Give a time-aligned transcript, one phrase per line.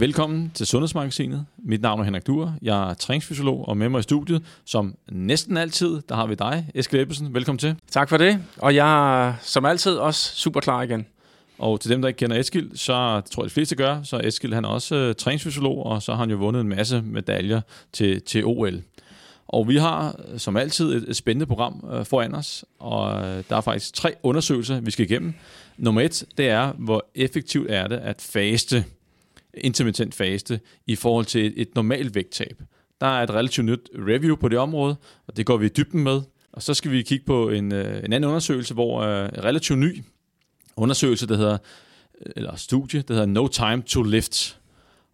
[0.00, 1.46] Velkommen til Sundhedsmagasinet.
[1.58, 2.52] Mit navn er Henrik Duer.
[2.62, 6.70] Jeg er træningsfysiolog og med mig i studiet, som næsten altid, der har vi dig,
[6.74, 7.34] Eskild Ebbesen.
[7.34, 7.76] Velkommen til.
[7.90, 11.06] Tak for det, og jeg er som altid også super klar igen.
[11.58, 14.54] Og til dem, der ikke kender Eskild, så tror jeg, de fleste gør, så Eskild
[14.54, 17.60] han er også øh, træningsfysiolog, og så har han jo vundet en masse medaljer
[17.92, 18.82] til, til OL.
[19.48, 23.56] Og vi har som altid et, et spændende program øh, foran os, og øh, der
[23.56, 25.34] er faktisk tre undersøgelser, vi skal igennem.
[25.76, 28.84] Nummer et, det er, hvor effektivt er det at faste,
[29.60, 32.62] intermittent faste, i forhold til et, et normalt vægttab.
[33.00, 36.02] Der er et relativt nyt review på det område, og det går vi i dybden
[36.02, 36.20] med.
[36.52, 40.04] Og så skal vi kigge på en, øh, en anden undersøgelse, hvor øh, relativt ny
[40.76, 41.58] undersøgelse, der hedder,
[42.20, 44.60] øh, eller studie, der hedder No Time to Lift.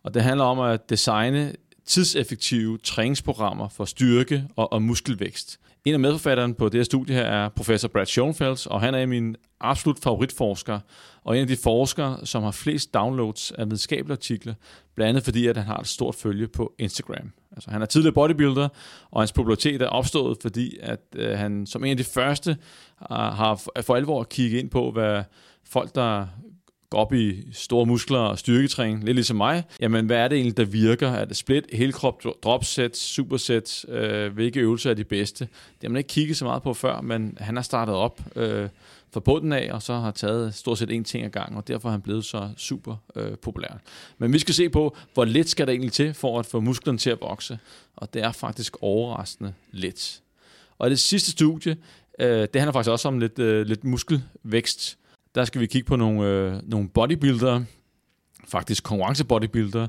[0.02, 1.52] Og det handler om at designe
[1.86, 5.60] tidseffektive træningsprogrammer for styrke og, og muskelvækst.
[5.84, 9.06] En af medforfatterne på det her studie her er professor Brad Schoenfeld, og han er
[9.06, 10.80] min absolut favoritforsker,
[11.24, 14.54] og en af de forskere, som har flest downloads af videnskabelige artikler,
[14.94, 17.32] blandt andet fordi, at han har et stort følge på Instagram.
[17.52, 18.68] Altså, han er tidligere bodybuilder,
[19.10, 22.56] og hans popularitet er opstået, fordi at øh, han som en af de første
[23.00, 25.22] uh, har for alvor kigget ind på, hvad
[25.64, 26.26] folk, der
[26.94, 30.56] går op i store muskler og styrketræning, lidt ligesom mig, jamen hvad er det egentlig,
[30.56, 31.08] der virker?
[31.08, 33.86] Er det split, helkrop, dropsets, supersets?
[33.88, 35.44] Øh, hvilke øvelser er de bedste?
[35.44, 38.68] Det har man ikke kigget så meget på før, men han har startet op øh,
[39.12, 41.88] fra bunden af, og så har taget stort set én ting ad gang, og derfor
[41.88, 43.80] er han blevet så super øh, populær.
[44.18, 46.98] Men vi skal se på, hvor lidt skal der egentlig til for at få musklerne
[46.98, 47.58] til at vokse,
[47.96, 50.20] og det er faktisk overraskende lidt.
[50.78, 51.76] Og det sidste studie,
[52.18, 54.98] øh, det handler faktisk også om lidt, øh, lidt muskelvækst,
[55.34, 57.64] der skal vi kigge på nogle, øh, nogle bodybuildere,
[58.48, 59.88] faktisk konkurrencebodybuildere,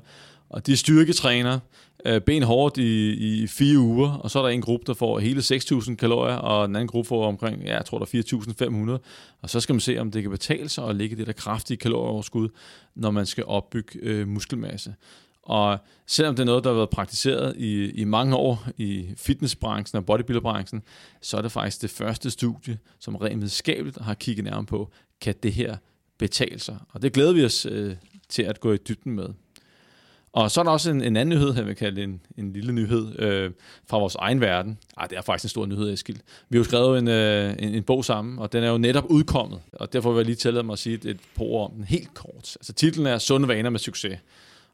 [0.49, 1.59] og de styrketræner,
[2.05, 5.19] øh, ben hårdt i, i fire uger, og så er der en gruppe, der får
[5.19, 8.99] hele 6.000 kalorier, og en anden gruppe får omkring, ja, jeg tror der 4.500,
[9.41, 11.77] og så skal man se, om det kan betale sig at lægge det der kraftige
[11.77, 12.49] kalorieoverskud,
[12.95, 14.95] når man skal opbygge øh, muskelmasse.
[15.45, 19.97] Og selvom det er noget, der har været praktiseret i, i mange år i fitnessbranchen
[19.97, 20.83] og bodybuilderbranchen,
[21.21, 24.91] så er det faktisk det første studie, som rent videnskabeligt har kigget nærmere på,
[25.21, 25.77] kan det her
[26.17, 26.77] betale sig?
[26.93, 27.95] Og det glæder vi os øh,
[28.29, 29.27] til at gå i dybden med.
[30.33, 32.71] Og så er der også en, en anden nyhed, her vil kalde en, en lille
[32.73, 33.51] nyhed øh,
[33.87, 34.77] fra vores egen verden.
[34.97, 36.17] Ej, det er faktisk en stor nyhed, Eskild.
[36.49, 39.05] Vi har jo skrevet en, øh, en, en bog sammen, og den er jo netop
[39.09, 39.59] udkommet.
[39.73, 41.83] Og derfor vil jeg lige tillade mig at sige et, et par ord om den
[41.83, 42.57] helt kort.
[42.59, 44.19] Altså titlen er Sunde vaner med succes.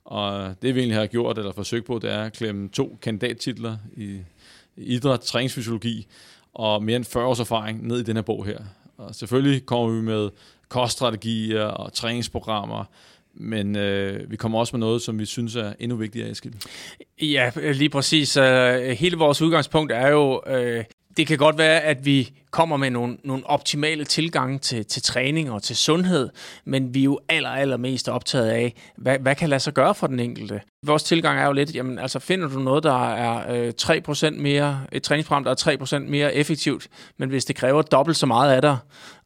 [0.05, 3.77] Og det vi egentlig har gjort, eller forsøgt på, det er at klemme to kandidattitler
[3.97, 4.19] i
[4.77, 6.07] idræt, træningsfysiologi
[6.53, 8.59] og mere end 40 års erfaring ned i den her bog her.
[8.97, 10.29] Og selvfølgelig kommer vi med
[10.69, 12.85] koststrategier og træningsprogrammer,
[13.33, 16.53] men øh, vi kommer også med noget, som vi synes er endnu vigtigere, Eskild.
[17.21, 18.37] Ja, lige præcis.
[18.37, 20.83] Øh, hele vores udgangspunkt er jo, øh,
[21.17, 25.51] det kan godt være, at vi kommer med nogle, nogle optimale tilgange til, til træning
[25.51, 26.29] og til sundhed,
[26.65, 29.95] men vi er jo aller, aller mest optaget af, hvad, hvad kan lade sig gøre
[29.95, 30.61] for den enkelte.
[30.85, 34.81] Vores tilgang er jo lidt, jamen altså finder du noget, der er øh, 3% mere,
[34.91, 38.61] et træningsprogram, der er 3% mere effektivt, men hvis det kræver dobbelt så meget af
[38.61, 38.77] dig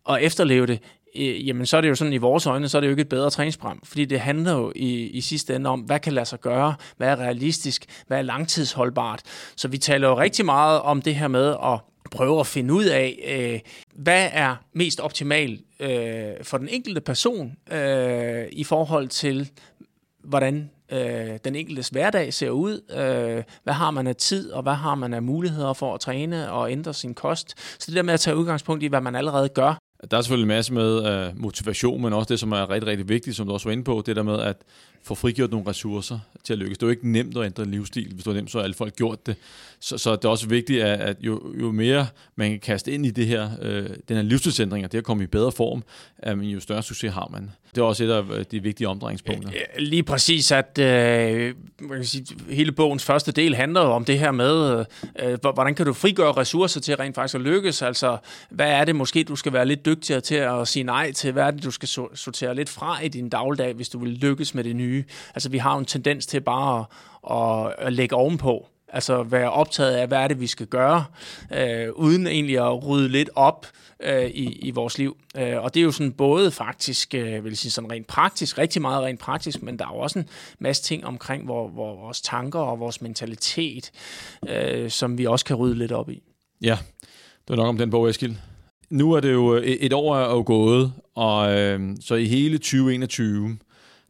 [0.10, 0.80] at efterleve det,
[1.18, 3.02] øh, jamen så er det jo sådan i vores øjne, så er det jo ikke
[3.02, 6.26] et bedre træningsprogram, fordi det handler jo i, i sidste ende om, hvad kan lade
[6.26, 9.22] sig gøre, hvad er realistisk, hvad er langtidsholdbart.
[9.56, 11.80] Så vi taler jo rigtig meget om det her med at
[12.12, 13.60] prøve at finde ud af, øh,
[13.96, 19.50] hvad er mest optimalt øh, for den enkelte person øh, i forhold til,
[20.24, 22.82] hvordan øh, den enkeltes hverdag ser ud.
[22.92, 26.52] Øh, hvad har man af tid, og hvad har man af muligheder for at træne
[26.52, 27.54] og ændre sin kost.
[27.58, 29.78] Så det der med at tage udgangspunkt i, hvad man allerede gør,
[30.12, 33.10] der er selvfølgelig en masse med uh, motivation, men også det, som er rigtig, rigtig
[33.10, 34.58] vigtigt, som du også var inde på, det der med at
[35.04, 36.78] få frigjort nogle ressourcer til at lykkes.
[36.78, 38.14] Det er jo ikke nemt at ændre livsstil.
[38.14, 39.36] Hvis det var nemt, så har alle folk gjort det.
[39.80, 43.06] Så, så det er også vigtigt, at, at jo, jo mere man kan kaste ind
[43.06, 45.84] i det her, øh, den her livsstilsændring, og det at komme i bedre form,
[46.28, 47.52] øh, jo større succes har man.
[47.76, 49.50] Det er også et af øh, de vigtige omdrejningspunkter.
[49.80, 54.32] Lige præcis, at øh, man kan sige, hele bogens første del handler om det her
[54.32, 54.86] med,
[55.20, 57.82] øh, hvordan kan du frigøre ressourcer til rent faktisk at lykkes?
[57.82, 58.18] Altså,
[58.50, 61.32] hvad er det måske, du skal være lidt dygtigere til at sige nej til?
[61.32, 64.54] Hvad er det, du skal sortere lidt fra i din dagligdag, hvis du vil lykkes
[64.54, 65.04] med det nye?
[65.36, 66.86] Altså, vi har jo en tendens til bare
[67.32, 68.68] at, at, at lægge ovenpå.
[68.88, 71.06] Altså være optaget af, hvad er det, vi skal gøre,
[71.54, 73.68] øh, uden egentlig at rydde lidt op
[74.04, 75.18] øh, i, i vores liv.
[75.38, 78.58] Øh, og det er jo sådan både faktisk, øh, vil jeg sige sådan rent praktisk,
[78.58, 80.26] rigtig meget rent praktisk, men der er jo også en
[80.60, 83.92] masse ting omkring hvor, hvor vores tanker og vores mentalitet,
[84.50, 86.22] øh, som vi også kan rydde lidt op i.
[86.62, 86.78] Ja,
[87.18, 88.36] det var nok om den bog, Eskild.
[88.90, 92.58] Nu er det jo et, et år er jo gået, og øh, så i hele
[92.58, 93.58] 2021,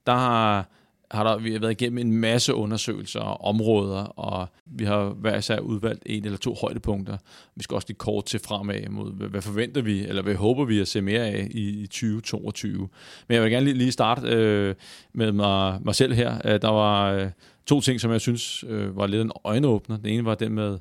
[0.06, 0.70] der har
[1.12, 5.38] har der, vi har været igennem en masse undersøgelser og områder, og vi har hver
[5.38, 7.18] især udvalgt en eller to højdepunkter.
[7.56, 10.66] Vi skal også lige kort til fremad mod, hvad, hvad forventer vi, eller hvad håber
[10.66, 12.90] vi at se mere af i, i 2022.
[13.28, 14.76] Men jeg vil gerne lige, lige starte øh,
[15.14, 16.42] med mig, mig selv her.
[16.46, 17.30] Øh, der var øh,
[17.66, 19.98] to ting, som jeg synes øh, var lidt en øjenåbner.
[19.98, 20.78] Den ene var den med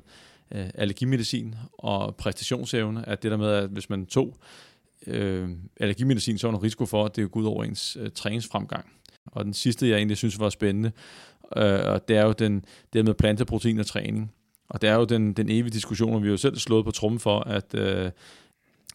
[0.51, 4.37] øh, allergimedicin og præstationsevne, at det der med, at hvis man tog
[5.07, 5.49] øh,
[5.79, 8.85] allergimedicin, så var der risiko for, at det går ud over ens øh, træningsfremgang.
[9.25, 10.91] Og den sidste, jeg egentlig synes var spændende,
[11.57, 14.31] øh, og det er jo den, det med planteprotein og træning.
[14.69, 16.91] Og det er jo den, den evige diskussion, og vi har jo selv slået på
[16.91, 18.11] trummen for, at øh,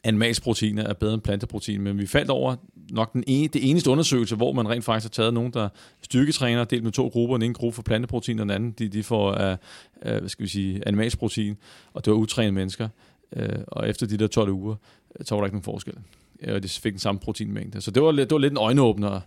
[0.05, 2.56] animalske proteiner er bedre end planteprotein, men vi faldt over
[2.91, 5.69] nok den ene, det eneste undersøgelse, hvor man rent faktisk har taget nogen, der
[6.03, 9.03] styrketræner, delt med to grupper, en ene gruppe for planteprotein, og den anden, de, de
[9.03, 9.56] får uh,
[10.12, 11.56] uh, hvad skal vi sige, animalsk protein,
[11.93, 12.88] og det var utrænede mennesker.
[13.37, 14.75] Uh, og efter de der 12 uger,
[15.23, 15.94] så var der ikke nogen forskel.
[16.49, 17.81] Og de fik den samme proteinmængde.
[17.81, 19.21] Så det var, det var lidt en øjenåbner.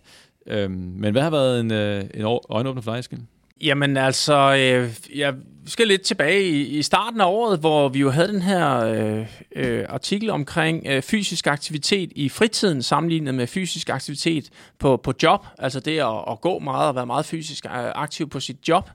[0.46, 3.20] Øhm, men hvad har været en, øh, en øjenåbner for dig, Eskild?
[3.60, 5.34] Jamen altså, øh, jeg
[5.66, 9.26] skal lidt tilbage i, i starten af året, hvor vi jo havde den her øh,
[9.56, 15.46] øh, artikel omkring øh, fysisk aktivitet i fritiden sammenlignet med fysisk aktivitet på, på job.
[15.58, 18.90] Altså det at, at gå meget og være meget fysisk øh, aktiv på sit job.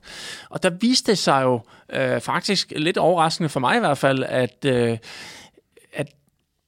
[0.50, 1.60] Og der viste det sig jo
[1.92, 4.98] øh, faktisk lidt overraskende for mig i hvert fald, at, øh,
[5.92, 6.08] at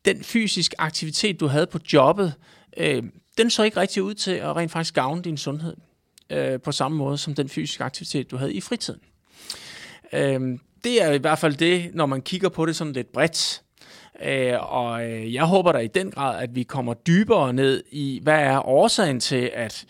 [0.04, 2.34] den fysisk aktivitet, du havde på jobbet,
[2.76, 3.02] øh,
[3.38, 5.76] den så ikke rigtig ud til at rent faktisk gavne din sundhed
[6.30, 9.00] øh, på samme måde som den fysiske aktivitet, du havde i fritiden.
[10.12, 13.62] Øh, det er i hvert fald det, når man kigger på det sådan lidt bredt.
[14.24, 18.20] Øh, og øh, jeg håber da i den grad, at vi kommer dybere ned i,
[18.22, 19.84] hvad er årsagen til, at,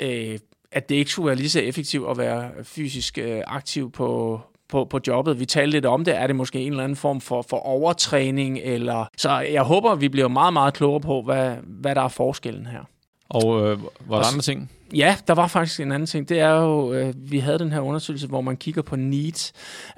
[0.00, 0.38] øh,
[0.72, 4.40] at det ikke skulle være lige så effektivt at være fysisk øh, aktiv på,
[4.74, 5.40] på, på jobbet.
[5.40, 6.16] Vi talte lidt om det.
[6.16, 8.58] Er det måske en eller anden form for, for overtræning?
[8.62, 9.06] Eller...
[9.16, 12.80] Så jeg håber, vi bliver meget, meget klogere på, hvad, hvad der er forskellen her.
[13.28, 14.70] Og øh, var der andre ting?
[14.94, 16.28] Ja, der var faktisk en anden ting.
[16.28, 19.52] Det er jo, øh, vi havde den her undersøgelse, hvor man kigger på needs.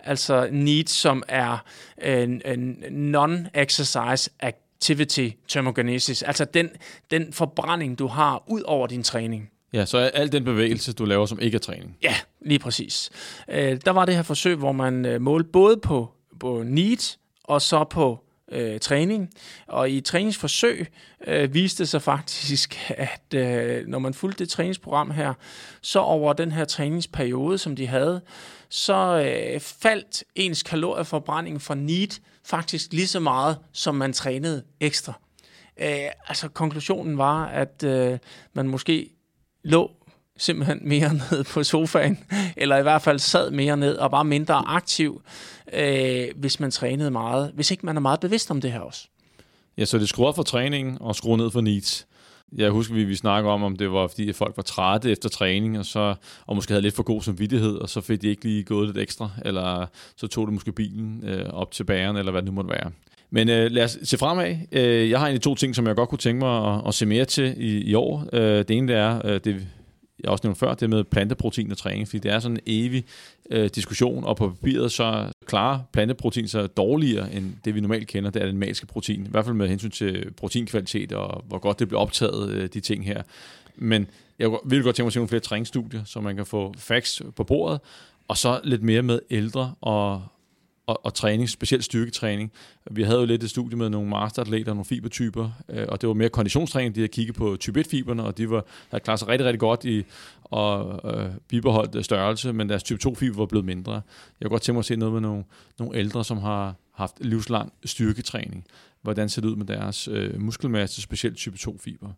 [0.04, 1.64] Altså needs, som er
[2.02, 2.76] en, en
[3.14, 6.22] non-exercise activity thermogenesis.
[6.22, 6.68] Altså den,
[7.10, 9.50] den forbrænding, du har ud over din træning.
[9.72, 11.96] Ja, så al den bevægelse, du laver, som ikke er træning.
[12.02, 13.10] Ja, lige præcis.
[13.48, 16.10] Øh, der var det her forsøg, hvor man øh, målte både på,
[16.40, 19.30] på need og så på øh, træning.
[19.66, 20.86] Og i træningsforsøg
[21.26, 25.34] øh, viste det sig faktisk, at øh, når man fulgte det træningsprogram her,
[25.80, 28.20] så over den her træningsperiode, som de havde,
[28.68, 28.94] så
[29.26, 35.12] øh, faldt ens kalorieforbrænding fra NEAT faktisk lige så meget, som man trænede ekstra.
[35.80, 38.18] Øh, altså konklusionen var, at øh,
[38.52, 39.15] man måske
[39.66, 39.90] lå
[40.36, 42.18] simpelthen mere ned på sofaen,
[42.56, 45.22] eller i hvert fald sad mere ned og var mindre aktiv,
[45.72, 49.08] øh, hvis man trænede meget, hvis ikke man er meget bevidst om det her også.
[49.78, 52.06] Ja, så det skruer for træningen og skruer ned for needs.
[52.56, 55.78] Jeg husker, vi, vi snakker om, om det var, fordi folk var trætte efter træning,
[55.78, 56.14] og, så,
[56.46, 58.98] og måske havde lidt for god samvittighed, og så fik de ikke lige gået lidt
[58.98, 59.86] ekstra, eller
[60.16, 62.90] så tog de måske bilen øh, op til bageren, eller hvad det nu måtte være.
[63.30, 64.56] Men øh, lad os se fremad.
[64.72, 67.06] Øh, jeg har egentlig to ting, som jeg godt kunne tænke mig at, at se
[67.06, 68.28] mere til i, i år.
[68.32, 69.66] Øh, det ene det er, øh, det
[70.20, 73.04] jeg også nævnte før, det med planteprotein og træning, fordi det er sådan en evig
[73.50, 78.30] øh, diskussion, og på papiret så klarer planteprotein sig dårligere end det, vi normalt kender,
[78.30, 79.26] det er den animalske protein.
[79.26, 82.80] I hvert fald med hensyn til proteinkvalitet og hvor godt det bliver optaget, øh, de
[82.80, 83.22] ting her.
[83.76, 84.06] Men
[84.38, 87.22] jeg vil godt tænke mig at se nogle flere træningsstudier, så man kan få facts
[87.36, 87.80] på bordet,
[88.28, 90.22] og så lidt mere med ældre og,
[90.86, 92.52] og, og træning, specielt styrketræning.
[92.90, 96.14] Vi havde jo lidt et studie med nogle masteratleter, nogle fibertyper, øh, og det var
[96.14, 99.46] mere konditionstræning, de havde kigget på type 1-fiberne, og de var, havde klaret sig rigtig,
[99.46, 100.04] rigtig godt i
[100.52, 103.92] at øh, bibeholdt øh, størrelse, men deres type 2-fiber var blevet mindre.
[103.92, 104.02] Jeg
[104.42, 105.44] kunne godt tænke mig at se noget med nogle,
[105.78, 108.64] nogle ældre, som har haft livslang styrketræning.
[109.02, 112.08] Hvordan ser det ud med deres øh, muskelmasse, specielt type 2-fiber?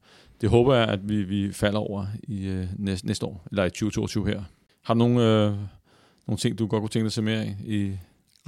[0.41, 3.71] Det håber jeg, at vi, vi falder over i øh, næste, næste år, eller i
[3.71, 4.43] 2022 her.
[4.83, 5.53] Har du nogle, øh,
[6.27, 7.99] nogle ting, du godt kunne tænke dig at se mere i, i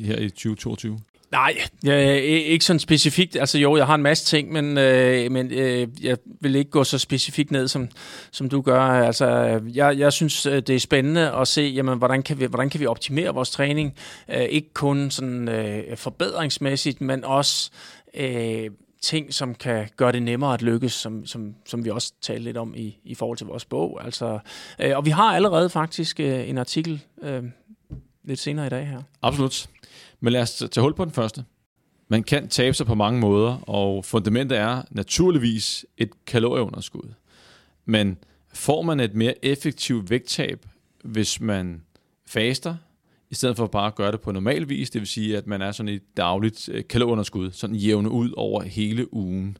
[0.04, 1.00] her i 2022?
[1.30, 1.54] Nej,
[1.85, 3.37] jeg, ikke sådan specifikt.
[3.37, 6.85] Altså jo, jeg har en masse ting, men, øh, men øh, jeg vil ikke gå
[6.85, 7.88] så specifikt ned, som,
[8.30, 8.80] som du gør.
[8.80, 12.71] Altså, jeg, jeg synes, øh, det er spændende at se, jamen, hvordan, kan vi, hvordan
[12.71, 13.95] kan vi optimere vores træning.
[14.28, 17.71] Øh, ikke kun sådan øh, forbedringsmæssigt, men også
[18.14, 18.71] øh,
[19.02, 22.57] ting, som kan gøre det nemmere at lykkes, som, som, som vi også talte lidt
[22.57, 24.04] om i, i forhold til vores bog.
[24.04, 24.38] Altså,
[24.78, 27.42] øh, og vi har allerede faktisk øh, en artikel øh,
[28.25, 29.02] lidt senere i dag her.
[29.23, 29.69] Absolut.
[30.21, 31.45] Men lad os tage hul på den første.
[32.09, 37.09] Man kan tabe sig på mange måder, og fundamentet er naturligvis et kalorieunderskud.
[37.85, 38.19] Men
[38.55, 40.67] får man et mere effektivt vægttab,
[41.05, 41.83] hvis man
[42.27, 42.77] faster,
[43.31, 45.62] i stedet for bare at gøre det på normal vis, det vil sige, at man
[45.62, 49.57] er sådan et dagligt øh, kalorieunderskud, sådan jævne ud over hele ugen.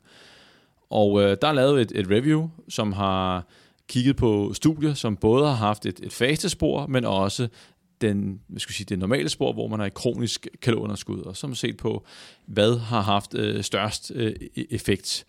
[0.91, 3.47] Og øh, der er lavet et, et review, som har
[3.89, 7.49] kigget på studier, som både har haft et, et fastespor, men også
[8.01, 11.55] den, hvad skal sige, det normale spor, hvor man er i kronisk kalorunderskud, og som
[11.55, 12.05] set på,
[12.47, 15.27] hvad har haft øh, størst øh, e-, effekt.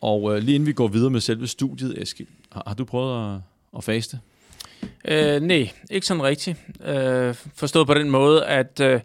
[0.00, 3.34] Og øh, lige inden vi går videre med selve studiet, Eskild, har, har du prøvet
[3.34, 3.40] at,
[3.76, 4.20] at faste?
[5.04, 6.58] Øh, nej, ikke sådan rigtigt.
[6.84, 9.00] Øh, forstået på den måde, at øh,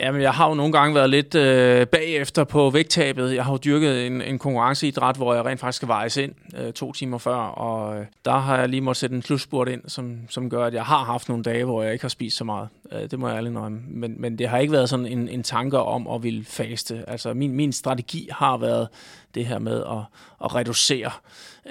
[0.00, 3.34] Jamen, jeg har jo nogle gange været lidt øh, bagefter på vægttabet.
[3.34, 6.72] Jeg har jo dyrket en, en konkurrenceidræt, hvor jeg rent faktisk skal vejes ind øh,
[6.72, 10.18] to timer før, og øh, der har jeg lige måttet sætte en slutspurt ind, som,
[10.28, 12.68] som gør, at jeg har haft nogle dage, hvor jeg ikke har spist så meget.
[12.92, 13.70] Øh, det må jeg ærligt nøje.
[13.70, 17.04] Men, men det har ikke været sådan en, en tanke om at ville faste.
[17.08, 18.88] Altså, min, min strategi har været
[19.34, 20.02] det her med at,
[20.44, 21.10] at reducere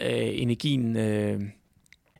[0.02, 1.42] øh, energien øh,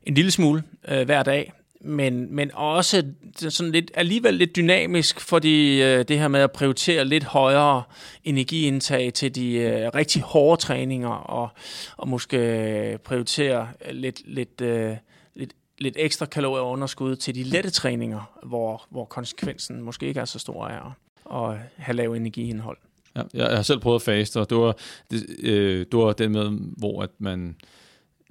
[0.02, 3.04] en lille smule øh, hver dag men, men også
[3.48, 7.82] sådan lidt, alligevel lidt dynamisk, fordi øh, det her med at prioritere lidt højere
[8.24, 11.48] energiindtag til de øh, rigtig hårde træninger, og,
[11.96, 14.96] og måske prioritere lidt, lidt, øh,
[15.34, 20.38] lidt, lidt ekstra kalorieunderskud til de lette træninger, hvor, hvor konsekvensen måske ikke er så
[20.38, 20.80] stor af
[21.34, 22.78] at have lav energiindhold.
[23.16, 24.76] Ja, jeg har selv prøvet at faste, og det var,
[25.10, 27.56] det, øh, det var den med, hvor at man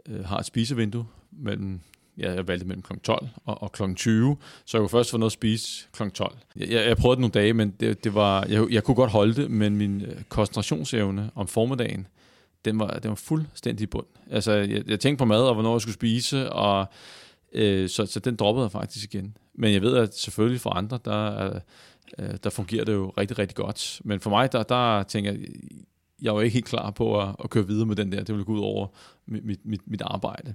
[0.06, 1.80] øh, har et spisevindue mellem
[2.20, 2.94] jeg valgte mellem kl.
[3.04, 3.94] 12 og, og kl.
[3.96, 6.10] 20, så jeg kunne først få noget at spise kl.
[6.10, 6.38] 12.
[6.56, 9.12] Jeg, jeg, jeg prøvede det nogle dage, men det, det var, jeg, jeg kunne godt
[9.12, 12.08] holde det, men min øh, koncentrationsevne om formiddagen,
[12.66, 14.06] den var, den var fuldstændig bund.
[14.32, 16.86] Altså, jeg, jeg tænkte på mad, og hvornår jeg skulle spise, og
[17.54, 19.38] øh, så, så den droppede jeg faktisk igen.
[19.54, 21.60] Men jeg ved, at selvfølgelig for andre, der,
[22.20, 24.02] øh, der fungerer det jo rigtig, rigtig godt.
[24.04, 25.40] Men for mig, der, der tænker jeg,
[26.22, 28.18] jeg var ikke helt klar på at, at køre videre med den der.
[28.18, 28.88] Det ville gå ud over
[29.26, 30.54] mit, mit, mit arbejde.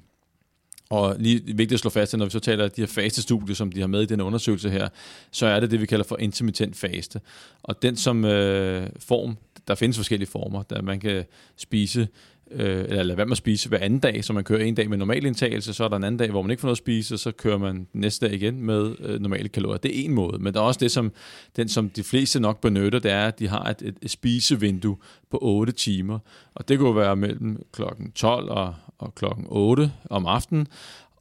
[0.90, 3.72] Og lige vigtigt at slå fast, at når vi så taler de her fastestudier, som
[3.72, 4.88] de har med i den undersøgelse her,
[5.30, 7.20] så er det det, vi kalder for intermittent faste.
[7.62, 9.36] Og den som øh, form,
[9.68, 11.24] der findes forskellige former, der man kan
[11.56, 12.08] spise
[12.54, 14.90] øh, eller lade være med at spise hver anden dag, så man kører en dag
[14.90, 16.78] med normal indtagelse, så er der en anden dag, hvor man ikke får noget at
[16.78, 19.78] spise, og så kører man næste dag igen med øh, normale kalorier.
[19.78, 21.12] Det er en måde, men der er også det, som,
[21.56, 24.96] den, som de fleste nok benytter, det er, at de har et, et, et spisevindue
[25.30, 26.18] på 8 timer,
[26.54, 30.66] og det kunne være mellem klokken 12 og, og klokken 8 om aftenen,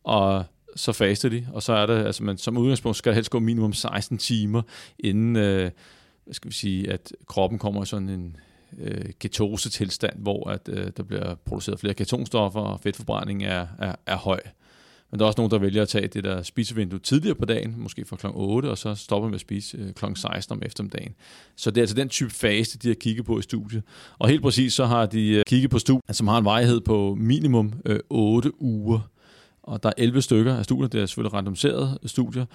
[0.04, 0.44] og
[0.76, 3.40] så faster de, og så er det, altså man, som udgangspunkt skal det helst gå
[3.40, 4.62] minimum 16 timer,
[5.00, 5.72] inden, øh,
[6.24, 8.38] hvad skal vi sige, at kroppen kommer i sådan en,
[8.80, 14.18] øh, ketose-tilstand, hvor at, øh, der bliver produceret flere ketonstoffer, og fedtforbrænding er, er, er
[14.18, 14.40] høj.
[15.14, 17.76] Men der er også nogen, der vælger at tage det der spisevindue tidligere på dagen,
[17.78, 18.28] måske fra kl.
[18.34, 20.06] 8, og så stopper med at spise øh, kl.
[20.16, 21.14] 16 om eftermiddagen.
[21.56, 23.84] Så det er altså den type fase, de har kigget på i studiet.
[24.20, 27.16] Og helt præcis så har de øh, kigget på studiet, som har en vejhed på
[27.20, 29.10] minimum øh, 8 uger.
[29.64, 32.46] Og der er 11 stykker af studier, det er selvfølgelig randomiserede studier,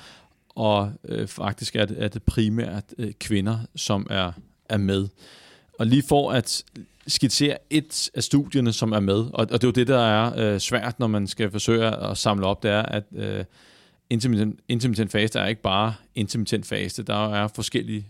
[0.48, 4.32] og øh, faktisk er det, er det primært øh, kvinder, som er,
[4.68, 5.08] er med.
[5.78, 6.64] Og lige for at
[7.06, 10.52] skitsere et af studierne, som er med, og, og det er jo det, der er
[10.54, 13.44] øh, svært, når man skal forsøge at samle op, det er, at øh,
[14.11, 18.06] intermittent, intermittent faste er ikke bare intermittent faste, der er forskellige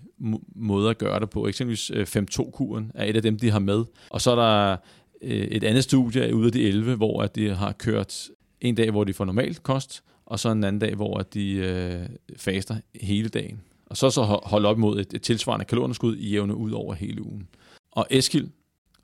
[0.54, 1.48] måder at gøre det på.
[1.48, 3.84] Eksempelvis øh, 5-2-kuren er et af dem, de har med.
[4.10, 4.76] Og så er der
[5.22, 8.28] øh, et andet studie ud af de 11, hvor at de har kørt
[8.60, 12.06] en dag, hvor de får normalt kost, og så en anden dag, hvor de øh,
[12.36, 13.60] faster hele dagen.
[13.90, 17.22] Og så så holde op mod et, et tilsvarende kalorieunderskud i jævne ud over hele
[17.22, 17.48] ugen.
[17.92, 18.50] Og Eskil,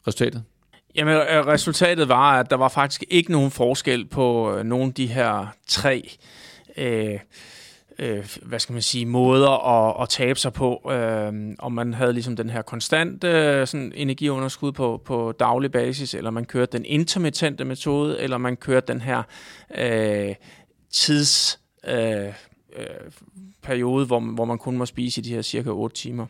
[0.07, 0.43] resultatet?
[0.95, 4.95] Jamen, øh, resultatet var, at der var faktisk ikke nogen forskel på øh, nogle af
[4.95, 6.17] de her tre
[6.77, 7.19] øh,
[7.99, 10.91] øh, hvad skal man sige, måder at, at tabe sig på.
[10.93, 16.15] Øh, om man havde ligesom den her konstante øh, sådan energiunderskud på, på daglig basis,
[16.15, 19.23] eller man kørte den intermittente metode, eller man kørte den her
[19.79, 20.35] øh,
[20.91, 21.61] tids...
[21.89, 22.33] Øh,
[22.77, 22.87] øh,
[23.63, 26.27] periode, hvor, hvor man kun må spise i de her cirka 8 timer.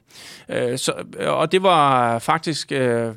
[0.48, 3.14] Øh, så, øh, og det var faktisk, øh,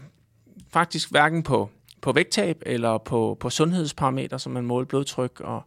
[0.70, 1.70] faktisk hverken på
[2.02, 5.64] på vægttab eller på, på sundhedsparametre, som man målte blodtryk og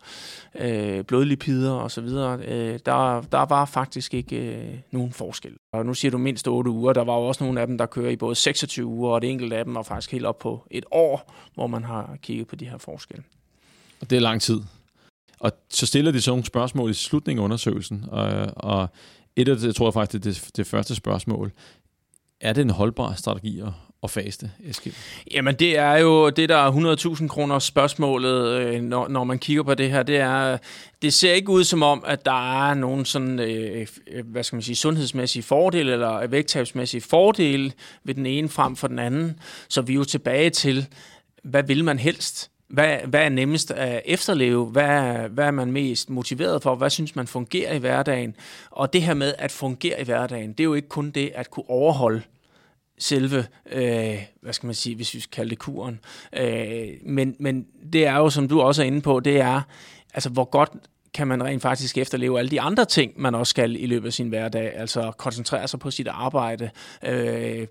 [0.54, 5.52] øh, blodlipider og så videre, øh, der, der var faktisk ikke øh, nogen forskel.
[5.72, 6.92] Og nu siger du mindst 8 uger.
[6.92, 9.30] Der var jo også nogle af dem, der kører i både 26 uger, og det
[9.30, 12.56] enkelte af dem var faktisk helt op på et år, hvor man har kigget på
[12.56, 13.24] de her forskelle.
[14.00, 14.60] Og det er lang tid.
[15.40, 18.88] Og så stiller de så nogle spørgsmål i slutningen af undersøgelsen, og, og
[19.36, 21.52] et af det, tror jeg faktisk, det, det, det første spørgsmål,
[22.40, 23.68] er det en holdbar strategi at,
[24.02, 24.94] at faste, Eskild?
[25.30, 29.62] Jamen det er jo det, der er 100.000 kroner spørgsmålet, øh, når, når man kigger
[29.62, 30.02] på det her.
[30.02, 30.58] Det, er,
[31.02, 34.56] det ser ikke ud som om, at der er nogen sådan, øh, øh, hvad skal
[34.56, 37.72] man sige, sundhedsmæssige fordele eller vægttabsmæssige fordele
[38.04, 39.40] ved den ene frem for den anden.
[39.68, 40.86] Så vi er jo tilbage til,
[41.44, 42.50] hvad vil man helst?
[42.70, 44.66] Hvad, hvad er nemmest at efterleve?
[44.66, 46.74] Hvad, hvad er man mest motiveret for?
[46.74, 48.36] Hvad synes man fungerer i hverdagen?
[48.70, 51.50] Og det her med at fungere i hverdagen, det er jo ikke kun det at
[51.50, 52.22] kunne overholde
[52.98, 56.00] selve, øh, hvad skal man sige, hvis vi skal kalde det kuren.
[56.32, 59.60] Øh, men, men det er jo, som du også er inde på, det er,
[60.14, 60.70] altså hvor godt
[61.14, 64.12] kan man rent faktisk efterleve alle de andre ting, man også skal i løbet af
[64.12, 64.72] sin hverdag.
[64.76, 66.70] Altså koncentrere sig på sit arbejde,
[67.06, 67.66] øh,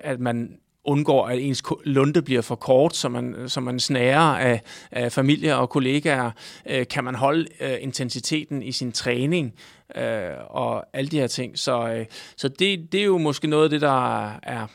[0.00, 4.20] at man undgår, at ens lunde bliver for kort, så man, øh, så man snærer
[4.20, 6.30] af, af familie og kollegaer.
[6.66, 9.54] Øh, kan man holde øh, intensiteten i sin træning
[9.96, 11.58] øh, og alle de her ting.
[11.58, 12.06] Så, øh,
[12.36, 14.66] så det, det er jo måske noget af det, der er,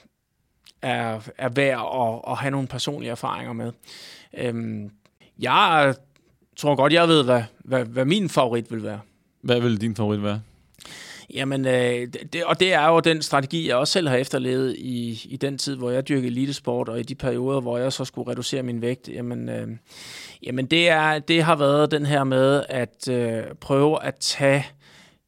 [0.81, 3.71] er, er værd at, at have nogle personlige erfaringer med.
[4.37, 4.55] Øh,
[5.39, 5.95] jeg
[6.57, 8.99] tror godt, jeg ved, hvad, hvad, hvad min favorit vil være.
[9.41, 10.41] Hvad vil din favorit være?
[11.33, 15.21] Jamen, øh, det, og det er jo den strategi, jeg også selv har efterlevet i,
[15.25, 18.31] i den tid, hvor jeg dyrkede elitesport, og i de perioder, hvor jeg så skulle
[18.31, 19.09] reducere min vægt.
[19.09, 19.67] Jamen, øh,
[20.43, 24.65] jamen det, er, det har været den her med at øh, prøve at tage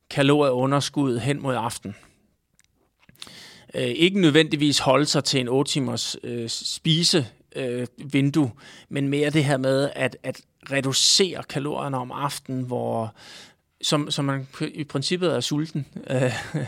[0.09, 1.95] kalorieunderskud hen mod aften.
[3.73, 8.51] Øh, ikke nødvendigvis holde sig til en 8 timers øh, spise øh, vindue,
[8.89, 13.13] men mere det her med at, at reducere kalorierne om aftenen, hvor
[13.81, 16.21] som, som man i princippet er sulten øh,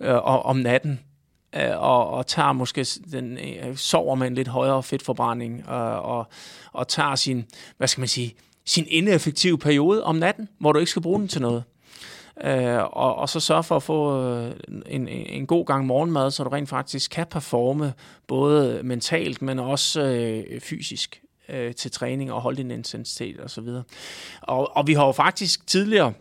[0.00, 1.00] øh og, om natten,
[1.56, 6.26] øh, og, og tager måske den, øh, sover med en lidt højere fedtforbrænding, og, og,
[6.72, 7.44] og tager sin,
[7.76, 11.28] hvad skal man sige, sin ineffektive periode om natten, hvor du ikke skal bruge den
[11.28, 11.64] til noget.
[12.44, 14.52] Øh, og, og så sørge for at få øh,
[14.86, 17.92] en, en god gang morgenmad, så du rent faktisk kan performe
[18.26, 23.68] både mentalt, men også øh, fysisk øh, til træning og holde din intensitet osv.
[24.42, 26.12] Og, og vi har jo faktisk tidligere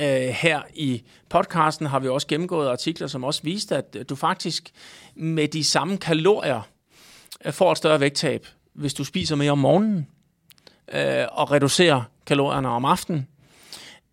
[0.00, 4.14] øh, her i podcasten har vi også gennemgået artikler, som også viste, at øh, du
[4.14, 4.70] faktisk
[5.14, 6.60] med de samme kalorier
[7.44, 10.06] øh, får et større vægttab, hvis du spiser mere om morgenen
[10.92, 13.28] øh, og reducerer kalorierne om aftenen,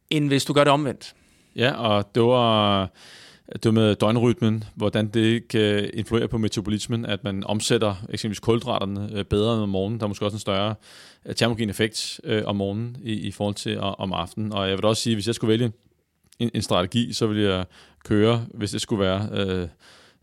[0.09, 1.15] end hvis du gør det omvendt.
[1.55, 2.89] Ja, og det var
[3.63, 9.25] det med døgnrytmen, hvordan det kan influere på metabolismen, at man omsætter eksempelvis kulhydraterne øh,
[9.25, 9.99] bedre om morgenen.
[9.99, 10.75] Der er måske også en større
[11.25, 14.53] øh, termogen effekt øh, om morgenen i, i forhold til om aftenen.
[14.53, 15.71] Og jeg vil også sige, at hvis jeg skulle vælge
[16.39, 17.65] en, en strategi, så ville jeg
[18.05, 19.67] køre, hvis det skulle være øh,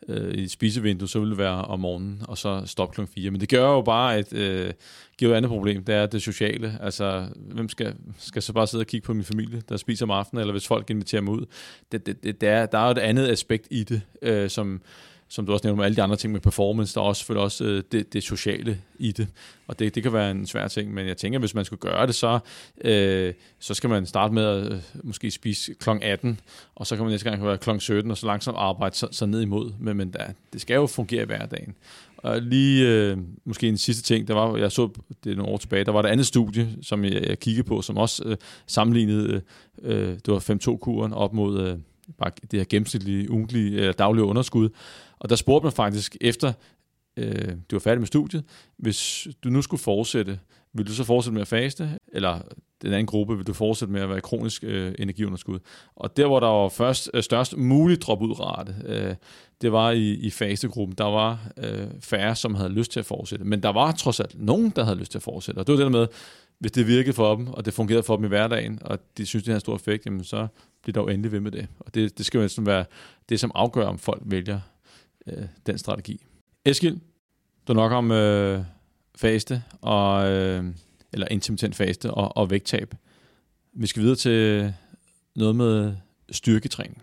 [0.09, 3.31] øh, i spisevindue, så ville det være om morgenen, og så stop klokken 4.
[3.31, 4.73] Men det gør jo bare, at øh,
[5.19, 6.79] giver et andet problem, det er det sociale.
[6.81, 10.11] Altså, hvem skal, skal så bare sidde og kigge på min familie, der spiser om
[10.11, 11.47] aftenen, eller hvis folk inviterer mig ud.
[11.93, 14.83] Det, det, det, det er, der er jo et andet aspekt i det, øh, som,
[15.31, 17.45] som du også nævner med alle de andre ting med performance, der er også selvfølgelig
[17.45, 19.29] også øh, det, det sociale i det.
[19.66, 22.07] Og det, det kan være en svær ting, men jeg tænker, hvis man skulle gøre
[22.07, 22.38] det, så,
[22.85, 25.90] øh, så skal man starte med at øh, måske spise kl.
[26.03, 26.40] 18,
[26.75, 27.71] og så kan man næste gang være kl.
[27.79, 29.73] 17, og så langsomt arbejde så, så ned imod.
[29.79, 31.75] Men, men der, det skal jo fungere i hverdagen.
[32.16, 34.88] Og lige øh, måske en sidste ting, der var, jeg så
[35.25, 37.97] det nogle år tilbage, der var et andet studie, som jeg, jeg kiggede på, som
[37.97, 39.43] også øh, sammenlignede,
[39.83, 41.79] øh, øh det var 5-2-kuren op mod øh,
[42.19, 44.69] bare det her gennemsnitlige, ugentlige eller daglige underskud.
[45.21, 46.53] Og der spurgte man faktisk efter,
[47.17, 48.45] øh, du var færdig med studiet,
[48.77, 50.39] hvis du nu skulle fortsætte,
[50.73, 52.41] vil du så fortsætte med at faste, eller
[52.83, 55.59] den anden gruppe, vil du fortsætte med at være kronisk øh, energiunderskud.
[55.97, 59.15] Og der, hvor der var først, øh, størst mulig dropudrate, øh,
[59.63, 60.95] det var i, i fastegruppen.
[60.99, 63.45] Der var øh, færre, som havde lyst til at fortsætte.
[63.45, 65.59] Men der var trods alt nogen, der havde lyst til at fortsætte.
[65.59, 66.07] Og det var det der med,
[66.59, 69.45] hvis det virkede for dem, og det fungerede for dem i hverdagen, og de synes,
[69.45, 70.47] det har en stor effekt, jamen så
[70.83, 71.67] bliver der jo endelig ved med det.
[71.81, 72.85] Og det, det skal jo næsten være
[73.29, 74.61] det, som afgør, om folk vælger
[75.27, 76.27] øh, den strategi.
[76.65, 76.99] Eskild,
[77.69, 78.65] du nok om øh,
[79.17, 80.65] faste, og, øh,
[81.13, 82.95] eller intermittent faste og, og vægttab.
[83.73, 84.75] Vi skal videre til
[85.37, 85.95] noget med
[86.31, 87.03] styrketræning.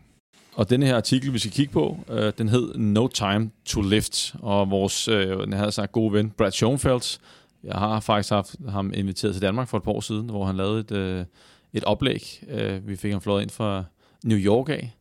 [0.54, 4.36] Og denne her artikel, vi skal kigge på, øh, den hed No Time to Lift,
[4.40, 7.20] og vores, øh, den havde altså sagt, gode ven, Brad Schoenfeldt,
[7.64, 10.58] jeg har faktisk haft ham inviteret til Danmark for et par år siden, hvor han
[10.58, 11.26] lavede et, øh,
[11.74, 12.44] et oplæg.
[12.48, 13.84] Øh, vi fik ham flået ind fra
[14.24, 14.97] New York af,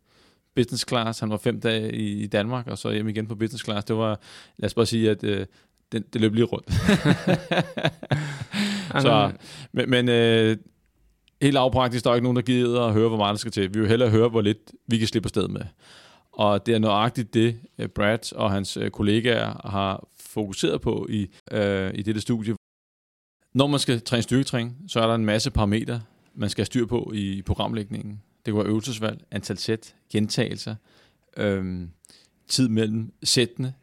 [0.57, 1.19] business class.
[1.19, 3.85] Han var fem dage i, i Danmark, og så hjem igen på business class.
[3.85, 4.19] Det var,
[4.57, 5.45] lad os bare sige, at øh,
[5.91, 6.71] det, det løb lige rundt.
[9.05, 9.31] så,
[9.71, 10.57] men men øh,
[11.41, 13.73] helt lavpraktisk, der er ikke nogen, der gider at høre, hvor meget der skal til.
[13.73, 15.61] Vi vil hellere høre, hvor lidt vi kan slippe afsted med.
[16.31, 21.27] Og det er nøjagtigt det, øh, Brad og hans øh, kollegaer har fokuseret på i,
[21.51, 22.55] øh, i dette studie.
[23.53, 26.01] Når man skal træne styrketræning, så er der en masse parametre,
[26.35, 28.21] man skal have styr på i programlægningen.
[28.47, 30.75] Det kunne være øvelsesvalg, antal sæt, gentagelser,
[31.37, 31.89] øhm,
[32.47, 33.73] tid mellem sættene,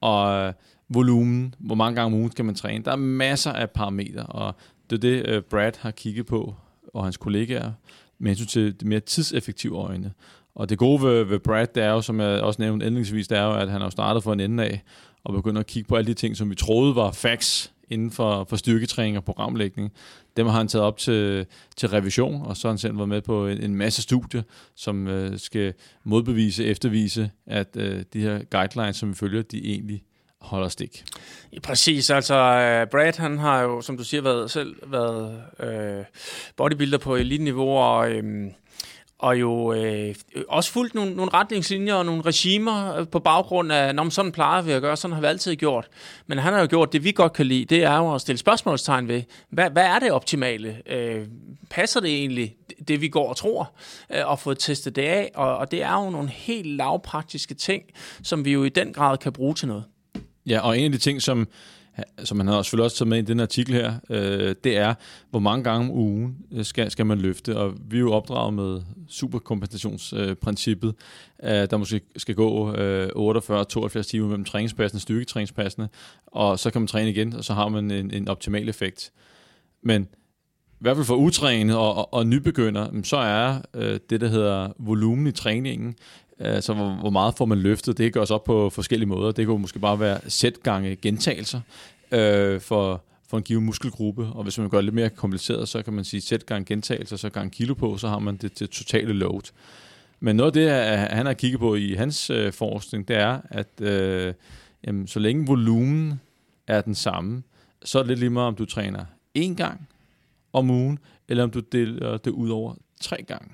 [0.00, 0.52] og øh,
[0.88, 2.84] volumen, hvor mange gange om ugen kan man træne.
[2.84, 4.54] Der er masser af parametre, og
[4.90, 6.54] det er det, øh, Brad har kigget på,
[6.94, 7.72] og hans kollegaer,
[8.18, 10.12] med hensyn til det mere tidseffektive øjne.
[10.54, 13.38] Og det gode ved, ved Brad, det er jo, som jeg også nævnte endningsvis, det
[13.38, 14.82] er jo, at han har startet for en ende af,
[15.24, 18.44] og begynder at kigge på alle de ting, som vi troede var facts inden for,
[18.44, 19.92] for styrketræning og programlægning.
[20.36, 23.22] Dem har han taget op til, til revision, og så har han selv været med
[23.22, 24.42] på en, en masse studier,
[24.74, 25.74] som øh, skal
[26.04, 30.02] modbevise, eftervise, at øh, de her guidelines, som vi følger, de egentlig
[30.40, 31.04] holder stik.
[31.52, 36.04] Ja, præcis, altså øh, Brad han har jo, som du siger, været, selv været øh,
[36.56, 38.50] bodybuilder på elite-niveau, og øh,
[39.22, 40.14] og jo øh,
[40.48, 44.62] også fulgt nogle, nogle retningslinjer og nogle regimer øh, på baggrund af, når sådan plejer
[44.62, 45.88] vi at gøre, sådan har vi altid gjort.
[46.26, 48.38] Men han har jo gjort det, vi godt kan lide, det er jo at stille
[48.38, 50.76] spørgsmålstegn ved, hvad, hvad er det optimale?
[50.86, 51.26] Øh,
[51.70, 52.56] passer det egentlig,
[52.88, 53.72] det vi går og tror,
[54.14, 55.30] øh, og fået testet det af?
[55.34, 57.82] Og, og det er jo nogle helt lavpraktiske ting,
[58.22, 59.84] som vi jo i den grad kan bruge til noget.
[60.46, 61.48] Ja, og en af de ting, som
[62.24, 64.94] som han har selvfølgelig også taget med i den artikel her, øh, det er,
[65.30, 67.56] hvor mange gange om ugen øh, skal, skal man løfte.
[67.56, 70.94] Og vi er jo opdraget med superkompensationsprincippet,
[71.44, 75.88] øh, der måske skal gå øh, 48-72 timer mellem træningspassene, styrketræningspassene,
[76.26, 79.12] og så kan man træne igen, og så har man en, en optimal effekt.
[79.82, 80.08] Men
[80.82, 84.72] i hvert fald for utrænet og, og, og nybegynder, så er øh, det, der hedder
[84.78, 85.94] volumen i træningen,
[86.42, 87.98] Altså, hvor, hvor meget får man løftet?
[87.98, 89.32] Det kan gøres op på forskellige måder.
[89.32, 91.60] Det kan måske bare være sæt gange gentagelser
[92.12, 94.26] øh, for, for en given muskelgruppe.
[94.26, 97.16] Og hvis man gør det lidt mere kompliceret, så kan man sige sæt gange gentagelser,
[97.16, 99.52] så gange kilo på, så har man det, til totale load.
[100.20, 103.80] Men noget af det, han har kigget på i hans øh, forskning, det er, at
[103.80, 104.34] øh,
[104.86, 106.20] jamen, så længe volumen
[106.66, 107.42] er den samme,
[107.84, 109.04] så er det lidt lige meget, om du træner
[109.38, 109.88] én gang
[110.52, 113.48] om ugen, eller om du deler det ud over tre gange.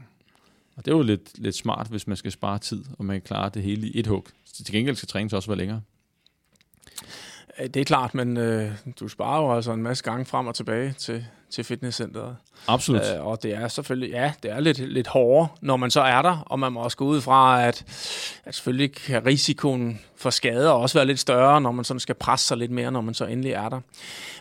[0.79, 3.23] Og det er jo lidt, lidt smart, hvis man skal spare tid, og man kan
[3.23, 4.27] klare det hele i et hug.
[4.55, 5.81] Til gengæld skal træningen også være længere.
[7.59, 10.93] Det er klart, men øh, du sparer jo altså en masse gange frem og tilbage
[10.93, 12.37] til, til fitnesscenteret.
[12.67, 13.03] Absolut.
[13.15, 16.23] Øh, og det er selvfølgelig, ja, det er lidt, lidt hårdere, når man så er
[16.23, 17.85] der, og man må også gå ud fra, at,
[18.45, 22.47] at selvfølgelig kan risikoen for skader også være lidt større, når man sådan skal presse
[22.47, 23.81] sig lidt mere, når man så endelig er der.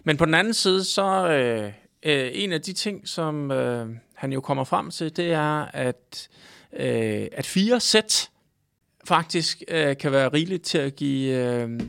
[0.04, 1.72] Men på den anden side, så øh,
[2.04, 6.30] øh, en af de ting, som øh, han jo kommer frem til, det er, at,
[6.74, 8.30] øh, at fire sæt
[9.08, 11.80] faktisk øh, kan være rigeligt til at give øh,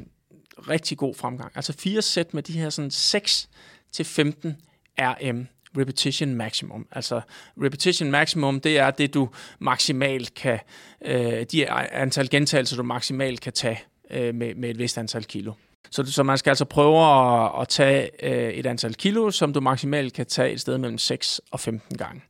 [0.68, 1.52] rigtig god fremgang.
[1.54, 3.48] Altså fire sæt med de her sådan 6
[3.92, 4.56] til 15
[4.98, 5.46] RM
[5.78, 6.86] repetition maximum.
[6.92, 7.20] Altså
[7.62, 10.58] repetition maximum, det er det, du maksimalt kan,
[11.04, 15.52] øh, de antal gentagelser, du maksimalt kan tage øh, med, med et vist antal kilo.
[15.90, 19.60] Så, så man skal altså prøve at, at tage øh, et antal kilo, som du
[19.60, 22.22] maksimalt kan tage et sted mellem 6 og 15 gange.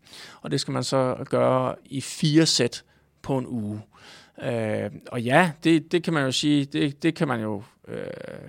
[0.42, 2.84] Og det skal man så gøre i fire sæt
[3.22, 3.82] på en uge.
[4.42, 8.06] Øh, og ja, det, det kan man jo sige, det, det kan man jo, øh,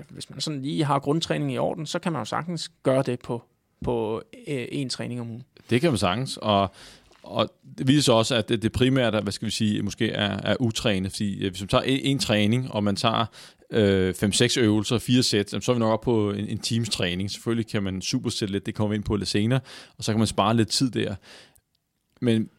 [0.10, 3.20] hvis man sådan lige har grundtræning i orden, så kan man jo sagtens gøre det
[3.20, 3.44] på,
[3.86, 5.44] på øh, en træning om ugen.
[5.70, 6.72] Det kan man sagtens, og
[7.30, 10.56] og det viser også, at det, det primært, hvad skal vi sige, måske er, er
[10.60, 13.26] utrænet, fordi hvis man tager en, en træning, og man tager
[13.72, 17.32] øh, 5-6 øvelser, 4 sæt, så er vi nok op på en, en teams træning.
[17.32, 19.60] Selvfølgelig kan man supersætte lidt, det kommer vi ind på lidt senere,
[19.98, 21.15] og så kan man spare lidt tid der.
[22.22, 22.50] Men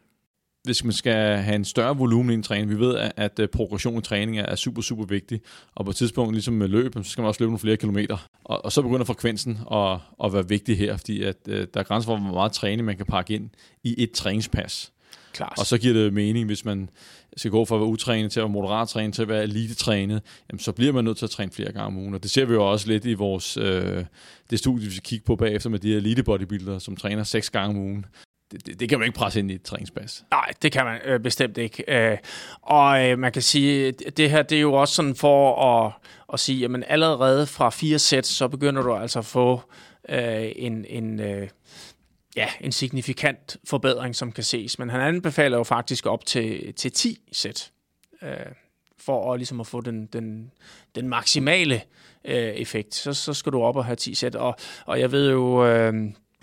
[0.64, 3.48] hvis man skal have en større volumen i en træning, vi ved, at, at øh,
[3.48, 5.40] progression i træning er super, super vigtig,
[5.74, 8.28] og på et tidspunkt, ligesom med løb, så skal man også løbe nogle flere kilometer.
[8.44, 11.82] Og, og så begynder frekvensen at, at være vigtig her, fordi at, uh, der er
[11.82, 13.50] grænser for, hvor meget træning man kan pakke ind
[13.84, 14.92] i et træningspas.
[15.32, 15.54] Klart.
[15.58, 16.90] Og så giver det mening, hvis man
[17.36, 20.22] skal gå fra at være utrænet til at være moderat trænet til at være elite-trænet,
[20.50, 22.14] jamen, så bliver man nødt til at træne flere gange om ugen.
[22.14, 24.04] Og det ser vi jo også lidt i vores, øh,
[24.50, 27.50] det studie, vi skal kigge på bagefter med de her elite bodybuildere, som træner seks
[27.50, 28.06] gange om ugen.
[28.52, 30.24] Det, det, det kan man ikke presse ind i et træningspas.
[30.30, 31.84] Nej, det kan man øh, bestemt ikke.
[31.88, 32.18] Øh,
[32.62, 35.92] og øh, man kan sige, det her det er jo også sådan for at,
[36.32, 39.60] at sige, at allerede fra fire sæt, så begynder du altså at få
[40.08, 41.48] øh, en, en øh,
[42.36, 44.78] ja, en signifikant forbedring, som kan ses.
[44.78, 47.70] Men han anbefaler jo faktisk op til, til 10 sæt,
[48.22, 48.30] øh,
[48.98, 50.50] for at, ligesom at få den, den,
[50.94, 51.82] den maksimale
[52.24, 52.94] øh, effekt.
[52.94, 54.34] Så, så skal du op og have 10 sæt.
[54.34, 55.94] Og, og jeg ved jo, øh,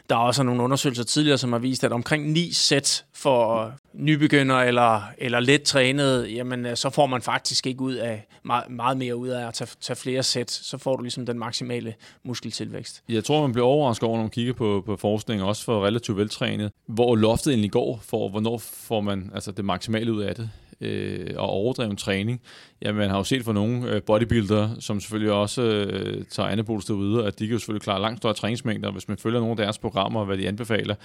[0.09, 4.55] der er også nogle undersøgelser tidligere, som har vist, at omkring 9 sæt for nybegynder
[4.55, 8.97] eller, eller let trænet, jamen øh, så får man faktisk ikke ud af meget, meget
[8.97, 10.51] mere ud af at tage, tage flere sæt.
[10.51, 11.93] Så får du ligesom den maksimale
[12.23, 13.03] muskeltilvækst.
[13.09, 16.17] Jeg tror, man bliver overrasket over, når man kigger på, på forskning, også for relativt
[16.17, 20.49] veltrænet, hvor loftet egentlig går for, hvornår får man altså det maksimale ud af det
[20.81, 22.41] øh, og overdreven træning.
[22.81, 26.81] Ja, man har jo set for nogle øh, bodybuildere, som selvfølgelig også øh, tager anabol
[26.87, 28.91] derude, at de kan jo selvfølgelig klare langt større træningsmængder.
[28.91, 30.95] Hvis man følger nogle af deres programmer og hvad de anbefaler,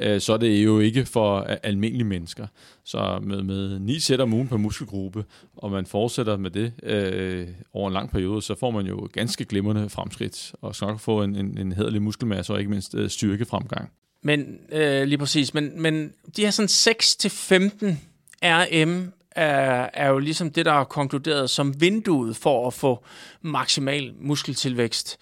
[0.00, 2.46] øh, så er det jo ikke for øh, almindelige mennesker.
[2.84, 5.24] Så med, med ni sæt om ugen per muskelgruppe,
[5.56, 9.44] og man fortsætter med det øh, over en lang periode, så får man jo ganske
[9.44, 13.10] glimrende fremskridt, og skal nok få en, en, en hederlig muskelmasse og ikke mindst øh,
[13.10, 13.90] styrkefremgang.
[14.22, 17.96] Men øh, lige præcis, men, men de her sådan 6-15
[18.42, 23.04] RM er, er jo ligesom det, der er konkluderet som vinduet for at få
[23.40, 25.18] maksimal muskeltilvækst.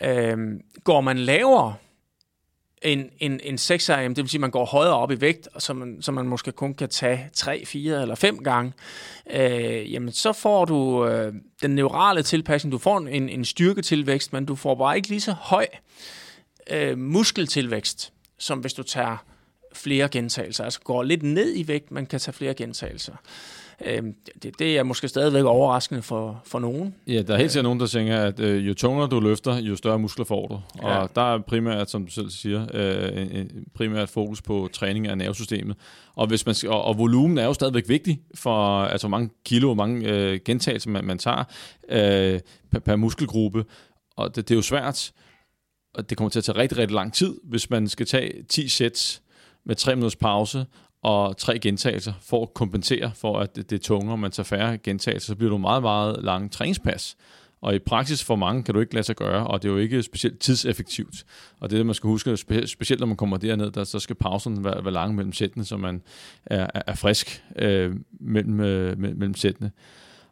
[0.00, 1.74] Øhm, går man lavere,
[2.82, 5.48] en, en, en 6 RM, det vil sige, at man går højere op i vægt,
[5.58, 8.72] så man, så man måske kun kan tage 3, 4 eller 5 gange,
[9.30, 14.46] øh, jamen så får du øh, den neurale tilpasning, du får en, en styrketilvækst, men
[14.46, 15.66] du får bare ikke lige så høj
[16.70, 19.16] øh, muskeltilvækst, som hvis du tager
[19.78, 23.12] flere gentagelser, altså går lidt ned i vægt, man kan tage flere gentagelser.
[23.86, 24.02] Øh,
[24.42, 26.94] det, det er måske stadigvæk overraskende for, for nogen.
[27.06, 29.76] Ja, der er helt sikkert nogen, der tænker, at øh, jo tungere du løfter, jo
[29.76, 30.60] større muskler får du.
[30.82, 30.98] Ja.
[30.98, 35.18] Og der er primært, som du selv siger, øh, en, primært fokus på træning af
[35.18, 35.76] nervesystemet.
[36.14, 39.66] Og, hvis man, og, og volumen er jo stadigvæk vigtig for, altså hvor mange kilo,
[39.66, 41.44] hvor mange øh, gentagelser man, man tager
[41.88, 43.64] øh, per, per muskelgruppe.
[44.16, 45.12] Og det, det er jo svært,
[45.94, 48.68] og det kommer til at tage rigtig, rigtig lang tid, hvis man skal tage 10
[48.68, 49.20] sæt
[49.64, 50.66] med 3 minutters pause,
[51.02, 54.44] og tre gentagelser for at kompensere for, at det, det er tungere, og man tager
[54.44, 57.16] færre gentagelser, så bliver du meget, meget lang træningspas.
[57.60, 59.78] Og i praksis for mange kan du ikke lade sig gøre, og det er jo
[59.78, 61.24] ikke specielt tidseffektivt.
[61.60, 64.16] Og det er det, man skal huske, specielt når man kommer derned, der, så skal
[64.16, 66.02] pausen være, være lang mellem sættene, så man
[66.46, 69.70] er, er frisk øh, mellem, øh, mellem sættene.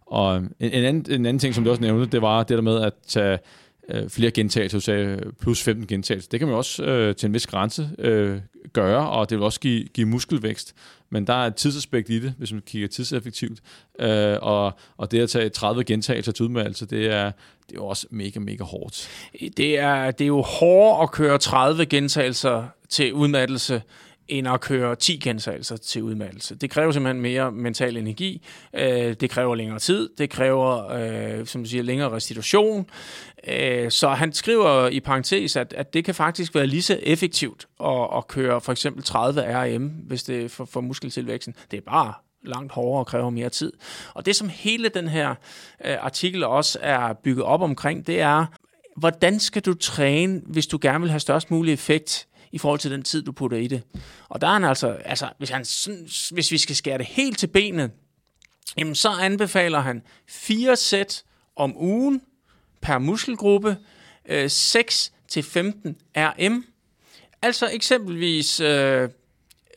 [0.07, 2.63] Og en, en, anden, en anden ting, som du også nævnte, det var det der
[2.63, 3.39] med at tage
[3.89, 6.29] øh, flere gentagelser, du sagde plus 15 gentagelser.
[6.31, 8.39] Det kan man også øh, til en vis grænse øh,
[8.73, 10.75] gøre, og det vil også give, give muskelvækst.
[11.11, 13.61] Men der er et tidsaspekt i det, hvis man kigger tidseffektivt.
[13.99, 17.25] Øh, og, og det at tage 30 gentagelser til udmeldelse, det er,
[17.67, 19.09] det er jo også mega, mega hårdt.
[19.57, 23.83] Det er, det er jo hårdt at køre 30 gentagelser til udmattelse,
[24.29, 26.55] end at køre 10 gentagelser til udmattelse.
[26.55, 28.43] Det kræver simpelthen mere mental energi,
[28.75, 32.87] øh, det kræver længere tid, det kræver, øh, som du siger, længere restitution.
[33.49, 37.67] Øh, så han skriver i parentes, at, at det kan faktisk være lige så effektivt
[37.85, 41.55] at, at køre for eksempel 30 RM, hvis det er for, for muskeltilvæksten.
[41.71, 42.13] Det er bare
[42.45, 43.73] langt hårdere og kræver mere tid.
[44.15, 45.31] Og det, som hele den her
[45.85, 48.47] øh, artikel også er bygget op omkring, det er,
[48.97, 52.91] hvordan skal du træne, hvis du gerne vil have størst mulig effekt i forhold til
[52.91, 53.83] den tid, du putter i det.
[54.29, 55.67] Og der er han altså, altså hvis, han,
[56.31, 57.91] hvis vi skal skære det helt til benet,
[58.79, 61.23] jamen så anbefaler han fire sæt
[61.57, 62.23] om ugen
[62.81, 63.77] per muskelgruppe,
[64.29, 66.65] øh, 6 til 15 RM.
[67.43, 69.09] Altså eksempelvis øh,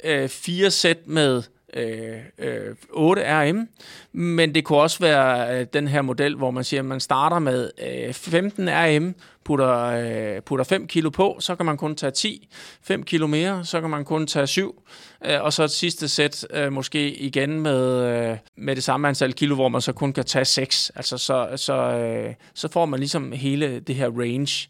[0.04, 3.68] øh, fire sæt med øh, øh, 8 RM,
[4.12, 7.40] men det kunne også være øh, den her model, hvor man siger, at man starter
[7.40, 9.16] med øh, 15 RM,
[9.50, 12.48] putter, øh, putter 5 kilo på, så kan man kun tage 10,
[12.84, 14.84] 5 kilo mere, så kan man kun tage 7,
[15.26, 19.34] øh, og så et sidste sæt øh, måske igen med, øh, med det samme antal
[19.34, 20.92] kilo, hvor man så kun kan tage 6.
[20.96, 24.70] Altså så, så, øh, så får man ligesom hele det her range.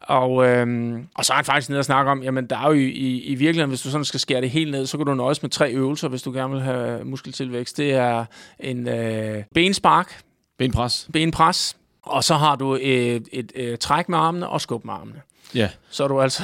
[0.00, 2.72] Og, øhm, og så er han faktisk nede og snakke om, jamen der er jo
[2.72, 5.14] i, i, i virkeligheden, hvis du sådan skal skære det helt ned, så kan du
[5.14, 7.76] nøjes med tre øvelser, hvis du gerne vil have muskeltilvækst.
[7.76, 8.24] Det er
[8.58, 10.20] en øh, benspark.
[10.58, 11.08] Benpres.
[11.12, 11.79] Benpres.
[12.10, 15.20] Og så har du et, et, et, et træk med armene og skub med armene.
[15.54, 15.70] Ja.
[15.90, 16.42] Så er du altså...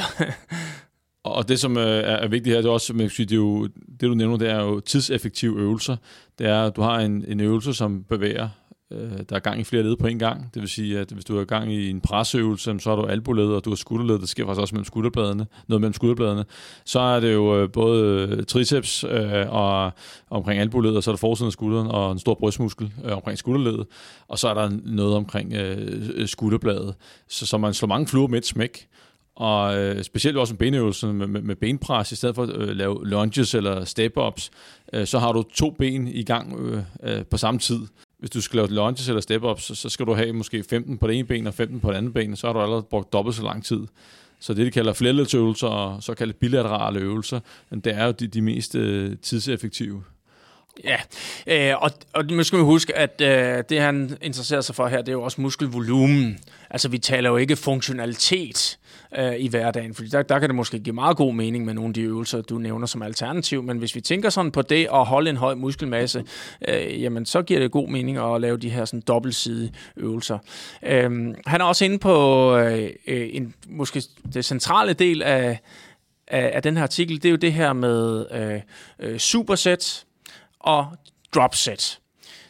[1.25, 3.67] og det, som øh, er vigtigt her, det er også, man sige, det, er jo,
[4.01, 5.97] det du nævner, det er jo tidseffektive øvelser.
[6.39, 8.49] Det er, at du har en, en øvelse, som bevæger
[8.93, 10.55] Øh, der er gang i flere led på en gang.
[10.55, 13.47] Det vil sige, at hvis du er gang i en presøvelse, så har du albuled,
[13.47, 14.19] og du har skulderled.
[14.19, 16.45] Det sker faktisk også mellem skulderbladene, noget mellem skulderbladene.
[16.85, 19.93] Så er det jo øh, både øh, triceps øh, og
[20.31, 23.39] omkring albuled, og så er der forsiden af skulderen og en stor brystmuskel øh, omkring
[23.39, 23.87] skulderledet.
[24.29, 26.95] Og så er der noget omkring øh, øh, skulderbladet.
[27.29, 28.89] Så, så man slår mange fluer med et smæk.
[29.37, 32.69] Og øh, specielt også en benøvelse med, med, med benpres, i stedet for at øh,
[32.69, 34.51] lave lunges eller step-ups,
[34.93, 37.79] øh, så har du to ben i gang øh, øh, på samme tid
[38.19, 41.07] hvis du skal lave lunges eller step-ups, så, så skal du have måske 15 på
[41.07, 43.37] det ene ben og 15 på det andet ben, så har du allerede brugt dobbelt
[43.37, 43.87] så lang tid.
[44.41, 47.41] Så det, de kalder flerledsøvelser og såkaldte bilaterale øvelser,
[47.85, 50.05] det er jo de, de mest øh, tidseffektive.
[50.85, 50.97] Ja,
[51.47, 54.99] øh, og, og nu skal vi huske, at øh, det han interesserer sig for her,
[54.99, 56.39] det er jo også muskelvolumen.
[56.71, 58.79] Altså vi taler jo ikke funktionalitet
[59.19, 61.89] øh, i hverdagen, fordi der, der kan det måske give meget god mening med nogle
[61.89, 65.05] af de øvelser, du nævner som alternativ, men hvis vi tænker sådan på det at
[65.05, 66.25] holde en høj muskelmasse,
[66.69, 70.39] øh, jamen så giver det god mening at lave de her sådan dobbeltsidige øvelser.
[70.83, 74.03] Øh, han er også inde på øh, øh en, måske
[74.35, 75.61] det centrale del af,
[76.29, 78.61] af, af den her artikel, det er jo det her med øh,
[78.99, 80.06] øh, supersæt,
[80.67, 80.87] og
[81.35, 81.99] dropset.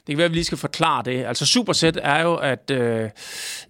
[0.07, 1.25] Det kan være, at vi lige skal forklare det.
[1.25, 3.11] Altså superset er jo, at, øh,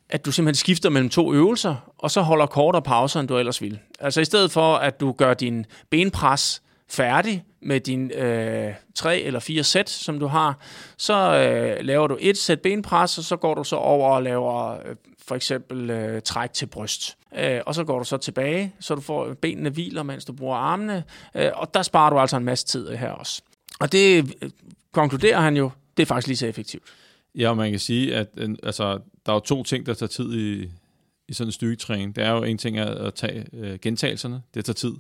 [0.09, 3.63] at du simpelthen skifter mellem to øvelser, og så holder kortere pauser, end du ellers
[3.63, 3.79] ville.
[4.01, 9.41] Altså i stedet for, at du gør din benpres færdig med din øh, tre eller
[9.41, 10.59] fire sæt, som du har,
[10.99, 14.71] så øh, laver du et sæt benpres, og så går du så over og laver
[14.71, 14.97] øh,
[15.29, 17.17] for eksempel øh, træk til bryst.
[17.39, 20.33] Øh, og så går du så tilbage, så du får øh, benene hviler, mens du
[20.33, 21.05] bruger armene,
[21.35, 23.43] øh, og der sparer du altså en masse tid her også.
[23.81, 24.51] Og det øh,
[24.93, 26.85] konkluderer han jo, det er faktisk lige så effektivt.
[27.35, 28.29] Ja, og man kan sige, at
[28.63, 30.71] altså, der er jo to ting, der tager tid i,
[31.29, 34.65] i sådan en styrketræning, det er jo en ting at, at tage øh, gentagelserne, det
[34.65, 34.93] tager tid,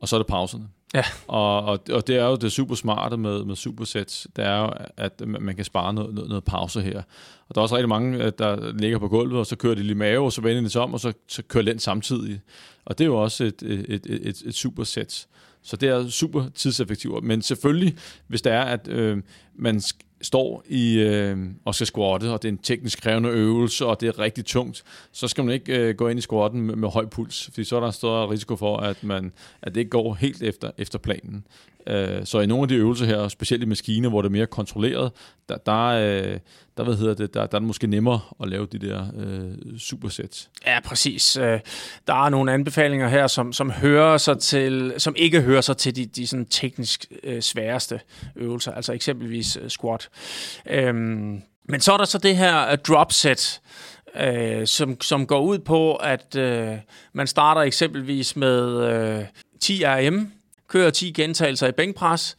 [0.00, 0.68] og så er det pauserne.
[0.94, 1.04] Ja.
[1.26, 4.70] Og, og, og det er jo det super smarte med, med supersets, det er jo,
[4.96, 7.02] at man kan spare noget, noget, noget pause her.
[7.48, 9.82] Og der er også rigtig mange, øh, der ligger på gulvet, og så kører de
[9.82, 12.40] lige mave, og så vender de sig om, og så, så kører den samtidig.
[12.84, 15.26] Og det er jo også et, et, et, et, et superset.
[15.62, 17.24] Så det er super tidseffektivt.
[17.24, 17.96] Men selvfølgelig,
[18.26, 19.22] hvis det er, at øh,
[19.54, 19.80] man
[20.22, 24.08] står i øh, og skal squatte, og det er en teknisk krævende øvelse, og det
[24.08, 27.06] er rigtig tungt, så skal man ikke øh, gå ind i squatten med, med høj
[27.06, 30.14] puls, fordi så er der en større risiko for, at, man, at det ikke går
[30.14, 31.44] helt efter, efter planen.
[31.86, 34.46] Øh, så i nogle af de øvelser her, specielt i maskiner, hvor det er mere
[34.46, 35.12] kontrolleret,
[35.48, 36.38] der, der, øh,
[36.76, 39.78] der, hvad hedder det, der, der er det måske nemmere at lave de der øh,
[39.78, 40.50] supersets.
[40.66, 41.36] Ja, præcis.
[41.36, 41.60] Øh,
[42.06, 45.96] der er nogle anbefalinger her, som, som hører sig til, som ikke hører sig til
[45.96, 48.00] de, de sådan teknisk øh, sværeste
[48.36, 50.08] øvelser, altså eksempelvis øh, squat.
[50.70, 53.60] Øhm, men så er der så det her øh, drop set,
[54.20, 56.76] øh, som, som går ud på, at øh,
[57.12, 59.24] man starter eksempelvis med øh,
[59.60, 60.32] 10 RM,
[60.70, 62.36] kører 10 gentagelser i bænkpres,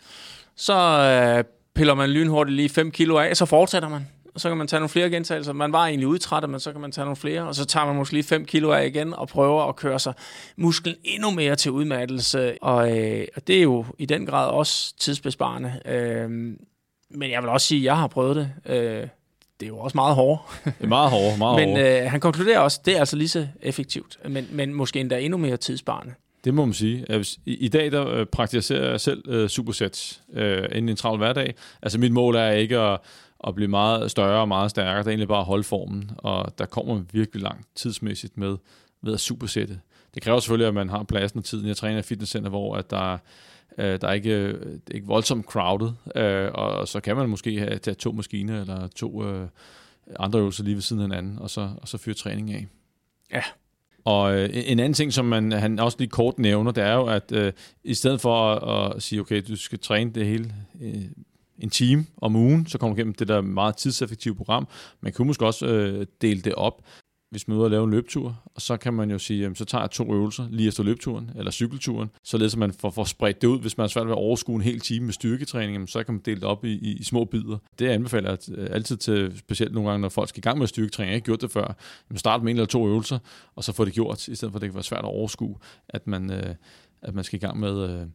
[0.56, 1.44] så øh,
[1.76, 4.08] piller man lynhurtigt lige 5 kilo af, så fortsætter man.
[4.36, 5.54] Og så kan man tage nogle flere gentagelser.
[5.54, 7.96] Man var egentlig udtrættet, men så kan man tage nogle flere, og så tager man
[7.96, 10.13] måske lige 5 kilo af igen og prøver at køre sig
[10.56, 12.63] musklen endnu mere til udmattelse.
[12.63, 15.80] Og, øh, og det er jo i den grad også tidsbesparende.
[15.86, 16.30] Øh,
[17.10, 18.52] men jeg vil også sige, at jeg har prøvet det.
[18.65, 19.08] Øh,
[19.60, 20.41] det er jo også meget hårdt.
[20.65, 23.30] Det er meget hårdt, meget Men øh, han konkluderer også, at det er altså lige
[23.30, 26.13] så effektivt, men, men måske endda endnu mere tidsparende.
[26.44, 27.06] Det må man sige.
[27.10, 31.18] Øh, I, i dag der øh, praktiserer jeg selv øh, supersets øh, inden en travl
[31.18, 31.56] hverdag.
[31.82, 33.00] Altså mit mål er ikke at,
[33.48, 34.98] at blive meget større og meget stærkere.
[34.98, 38.58] Det er egentlig bare at holde formen, og der kommer man virkelig langt tidsmæssigt med
[39.02, 39.80] ved at supersætte.
[40.14, 41.68] Det kræver selvfølgelig, at man har pladsen og tiden.
[41.68, 43.18] Jeg træner i et fitnesscenter, hvor at der,
[43.78, 47.30] øh, der er ikke, øh, det er ikke voldsomt crowded, øh, og så kan man
[47.30, 49.48] måske have tage to maskiner eller to øh,
[50.20, 52.68] andre øvelser lige ved siden af hinanden, og så, og så fyre træning af.
[53.32, 53.44] Ja.
[54.06, 57.06] Og øh, en anden ting, som man, han også lige kort nævner, det er jo,
[57.06, 61.04] at øh, i stedet for at, at sige, okay, du skal træne det hele øh,
[61.60, 64.68] en time om ugen, så kommer du gennem det der meget tidseffektive program.
[65.02, 66.82] Man kunne måske også øh, dele det op
[67.32, 69.56] hvis man er ude og lave en løbetur, og så kan man jo sige, jamen,
[69.56, 73.04] så tager jeg to øvelser lige efter løbeturen, eller cykelturen, således at man får, får
[73.04, 73.60] spredt det ud.
[73.60, 76.13] Hvis man er svært ved at overskue en hel time med styrketræning, jamen, så kan
[76.13, 77.58] man dele det op i, i, i små bidder.
[77.80, 81.10] Det anbefaler jeg altid til, specielt nogle gange, når folk skal i gang med styrketræning,
[81.10, 81.76] jeg har ikke gjort det før,
[82.10, 83.20] jamen, start med en eller to øvelser,
[83.56, 85.56] og så få det gjort, i stedet for at det kan være svært at overskue,
[85.89, 86.56] at man, øh,
[87.02, 88.08] at man skal i gang med øh,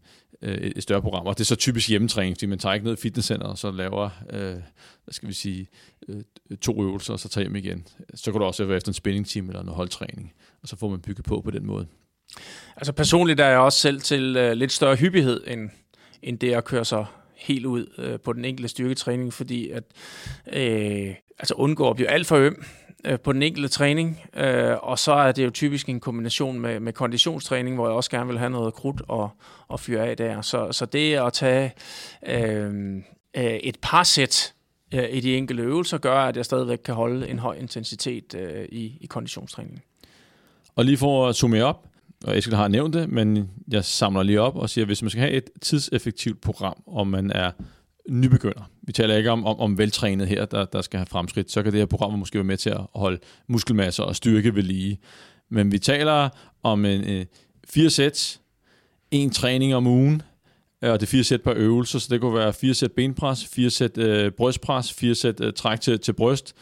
[0.43, 1.27] øh, et større program.
[1.27, 3.71] Og det er så typisk hjemmetræning, fordi man tager ikke ned i fitnesscenteret, og så
[3.71, 4.55] laver, øh,
[5.05, 5.67] hvad skal vi sige,
[6.09, 6.23] øh,
[6.61, 7.87] to øvelser, og så tager hjem igen.
[8.15, 11.01] Så kan du også være efter en spændingstime eller noget holdtræning, og så får man
[11.01, 11.87] bygget på på den måde.
[12.77, 15.71] Altså personligt er jeg også selv til øh, lidt større hyppighed, end,
[16.23, 19.85] end det at køre sig helt ud øh, på den enkelte styrketræning, fordi at
[20.53, 22.65] øh, altså undgå at blive alt for øm
[23.07, 26.81] øh, på den enkelte træning, øh, og så er det jo typisk en kombination med,
[26.81, 29.31] med konditionstræning, hvor jeg også gerne vil have noget krudt og,
[29.69, 30.41] og fyre af der.
[30.41, 31.73] Så, så det at tage
[32.27, 32.97] øh,
[33.37, 34.55] øh, et par sæt
[34.95, 38.65] øh, i de enkelte øvelser, gør, at jeg stadigvæk kan holde en høj intensitet øh,
[38.73, 39.81] i, i konditionstræningen.
[40.77, 41.87] Og lige for at summere op,
[42.25, 45.11] og Eskild har nævnt det, men jeg samler lige op og siger, at hvis man
[45.11, 47.51] skal have et tidseffektivt program, og man er
[48.09, 51.63] nybegynder, vi taler ikke om, om, om veltrænet her, der, der skal have fremskridt, så
[51.63, 54.99] kan det her program måske være med til at holde muskelmasse og styrke ved lige.
[55.49, 56.29] Men vi taler
[56.63, 57.27] om en, øh,
[57.69, 58.41] fire sæt,
[59.11, 60.23] en træning om ugen,
[60.83, 63.47] øh, og det er fire sæt per øvelse, så det kunne være fire sæt benpres,
[63.47, 66.55] fire sæt øh, brystpres, fire sæt øh, træk til, til bryst,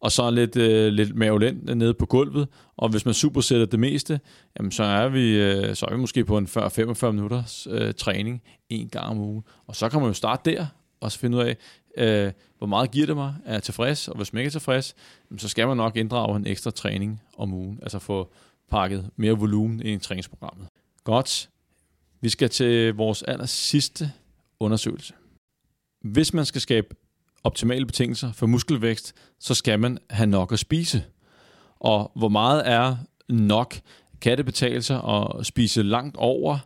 [0.00, 2.48] og så lidt, øh, lidt mavelænd nede på gulvet.
[2.76, 4.20] Og hvis man supersætter det meste,
[4.58, 8.42] jamen så, er vi, øh, så er vi måske på en 40-45 minutters øh, træning
[8.68, 9.42] en gang om ugen.
[9.66, 10.66] Og så kan man jo starte der,
[11.00, 11.56] og så finde ud af,
[11.96, 14.94] øh, hvor meget giver det mig, er jeg tilfreds, og hvis man ikke er tilfreds,
[15.38, 18.32] så skal man nok inddrage en ekstra træning om ugen, altså få
[18.70, 20.68] pakket mere volumen ind i træningsprogrammet.
[21.04, 21.50] Godt.
[22.20, 24.12] Vi skal til vores aller sidste
[24.60, 25.14] undersøgelse.
[26.00, 26.86] Hvis man skal skabe
[27.44, 31.04] optimale betingelser for muskelvækst, så skal man have nok at spise.
[31.80, 32.96] Og hvor meget er
[33.28, 33.74] nok?
[34.20, 36.58] Kan det betale sig at spise langt over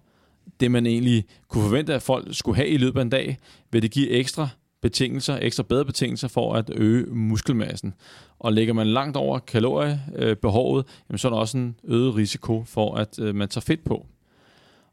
[0.61, 3.39] det, man egentlig kunne forvente, at folk skulle have i løbet af en dag?
[3.71, 4.49] Vil det give ekstra
[4.83, 7.95] betingelser, ekstra bedre betingelser for at øge muskelmassen?
[8.39, 12.95] Og ligger man langt over kaloriebehovet, jamen så er der også en øget risiko for,
[12.95, 14.07] at øh, man tager fedt på.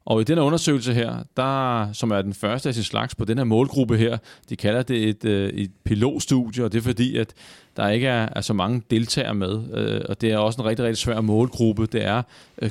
[0.08, 3.38] Og i den undersøgelse her, der, som er den første af sin slags på den
[3.38, 4.18] her målgruppe her,
[4.48, 7.34] de kalder det et, øh, et pilotstudie, og det er fordi, at
[7.76, 9.62] der ikke er, er så mange deltagere med.
[9.74, 11.86] Øh, og det er også en rigtig, rigtig svær målgruppe.
[11.86, 12.22] Det er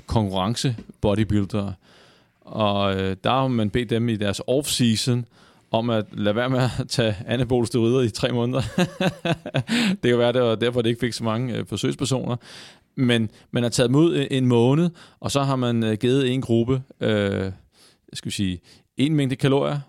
[0.07, 1.73] konkurrence bodybuildere.
[2.47, 5.23] Og øh, der har man bedt dem i deres off-season
[5.71, 8.61] om at lade være med at tage anabolsteroider i tre måneder.
[10.03, 12.35] det kan være, det var derfor, det ikke fik så mange øh, forsøgspersoner.
[12.95, 14.89] Men man har taget dem ud øh, en måned,
[15.19, 17.51] og så har man øh, givet en gruppe, øh,
[18.13, 18.59] skal vi sige,
[18.97, 19.79] en mængde kalorier,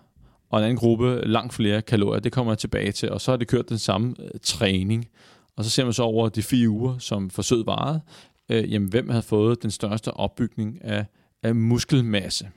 [0.49, 2.19] og en anden gruppe langt flere kalorier.
[2.19, 3.11] Det kommer jeg tilbage til.
[3.11, 5.07] Og så har det kørt den samme øh, træning.
[5.55, 8.01] Og så ser man så over de fire uger, som forsøget varede,
[8.49, 11.05] øh, jamen, hvem havde fået den største opbygning af,
[11.43, 12.49] af muskelmasse.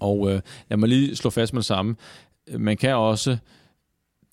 [0.00, 1.96] Og øh, lad mig lige slå fast med det samme.
[2.58, 3.36] Man kan også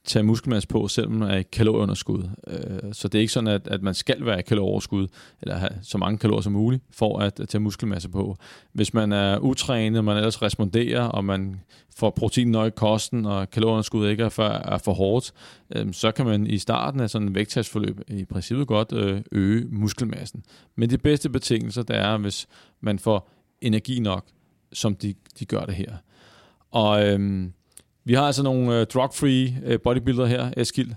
[0.05, 2.29] tage muskelmasse på, selvom man er i kalorieunderskud.
[2.47, 5.07] Øh, så det er ikke sådan, at, at man skal være i kalorieoverskud,
[5.41, 8.37] eller have så mange kalorier som muligt, for at tage muskelmasse på.
[8.73, 11.61] Hvis man er utrænet, man ellers responderer, og man
[11.95, 15.33] får protein nok i kosten, og kalorieunderskud ikke er for, er for hårdt,
[15.75, 19.65] øh, så kan man i starten af sådan en vægttabsforløb i princippet godt øh, øge
[19.69, 20.43] muskelmassen.
[20.75, 22.47] Men de bedste betingelser, der er, hvis
[22.81, 23.29] man får
[23.65, 24.25] energi nok,
[24.73, 25.93] som de, de gør det her.
[26.71, 27.53] Og øhm,
[28.05, 30.91] vi har altså nogle øh, drug-free øh, bodybuilder her, Eskild,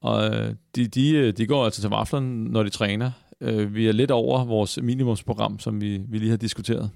[0.00, 3.10] og øh, de, de, øh, de går altså til vaflen, når de træner.
[3.40, 6.90] Øh, vi er lidt over vores minimumsprogram, som vi, vi lige har diskuteret.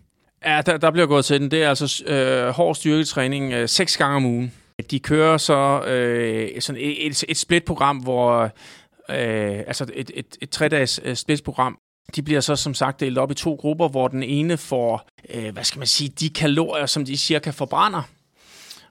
[0.45, 1.51] Ja, der, der bliver gået til den.
[1.51, 4.53] Det er altså øh, hård styrketræning øh, seks gange om ugen.
[4.91, 10.51] De kører så øh, sådan et, et, et split-program, hvor øh, altså et, et, et
[10.51, 11.79] tre-dages øh, split-program,
[12.17, 15.53] de bliver så som sagt delt op i to grupper, hvor den ene får, øh,
[15.53, 18.03] hvad skal man sige, de kalorier, som de cirka forbrænder,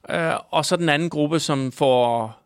[0.09, 2.40] øh, og så den anden gruppe, som får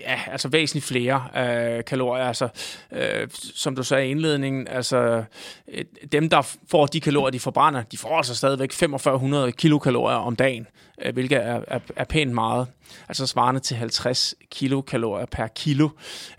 [0.00, 2.24] ja, altså væsentligt flere øh, kalorier.
[2.24, 2.48] Altså,
[2.92, 5.24] øh, som du sagde i indledningen, altså
[5.68, 10.36] øh, dem, der får de kalorier, de forbrænder, de får altså stadigvæk 4500 kilokalorier om
[10.36, 10.66] dagen,
[11.02, 12.66] øh, hvilket er, er, er pænt meget.
[13.08, 15.88] Altså svarende til 50 kilokalorier per kilo.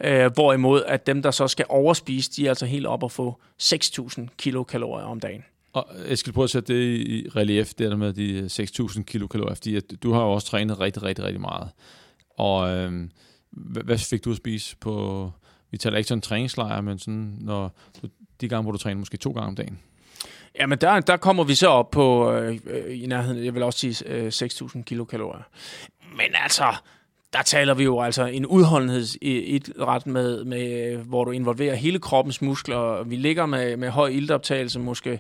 [0.04, 3.42] Øh, hvorimod at dem, der så skal overspise, de er altså helt op at få
[3.58, 5.44] 6000 kilokalorier om dagen.
[5.74, 8.46] Og øh, jeg skal prøve at sætte det i relief, det der med de øh,
[8.46, 11.70] 6.000 kilokalorier, fordi at du har jo også trænet rigtig, rigtig, rigtig meget.
[12.38, 13.12] Og øhm,
[13.52, 15.32] hvad fik du at spise på,
[15.72, 17.72] vi taler ikke sådan træningslejr, men sådan, når
[18.02, 18.08] du,
[18.42, 19.80] de gange, hvor du træner måske to gange om dagen?
[20.60, 22.58] Jamen, der, der kommer vi så op på øh,
[22.90, 25.44] i nærheden, jeg vil også sige øh, 6.000 kilokalorier.
[26.16, 26.76] Men altså,
[27.34, 33.04] der taler vi jo altså en udholdenhedsidræt med, med, hvor du involverer hele kroppens muskler.
[33.04, 35.20] Vi ligger med, med høj iltoptagelse, måske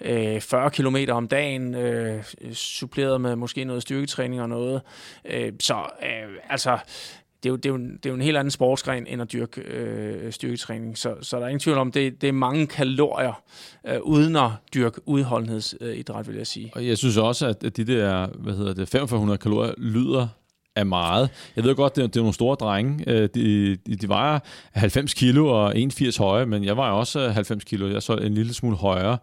[0.00, 4.82] øh, 40 km om dagen, øh, suppleret med måske noget styrketræning og noget.
[5.24, 6.78] Øh, så øh, altså,
[7.42, 9.32] det er, jo, det, er jo, det er jo en helt anden sportsgren end at
[9.32, 10.98] dyrke øh, styrketræning.
[10.98, 13.42] Så, så der er ingen tvivl om, det, det er mange kalorier
[13.88, 16.72] øh, uden at dyrke udholdenhedsidræt, vil jeg sige.
[16.74, 20.28] Og jeg synes også, at de der hvad hedder det, 4500 kalorier lyder
[20.80, 21.30] er meget.
[21.56, 23.04] Jeg ved godt, det er, det er nogle store drenge.
[23.06, 24.38] Øh, de, de, vejer
[24.72, 27.86] 90 kilo og 81 høje, men jeg vejer også øh, 90 kilo.
[27.86, 29.18] Jeg er så en lille smule højere.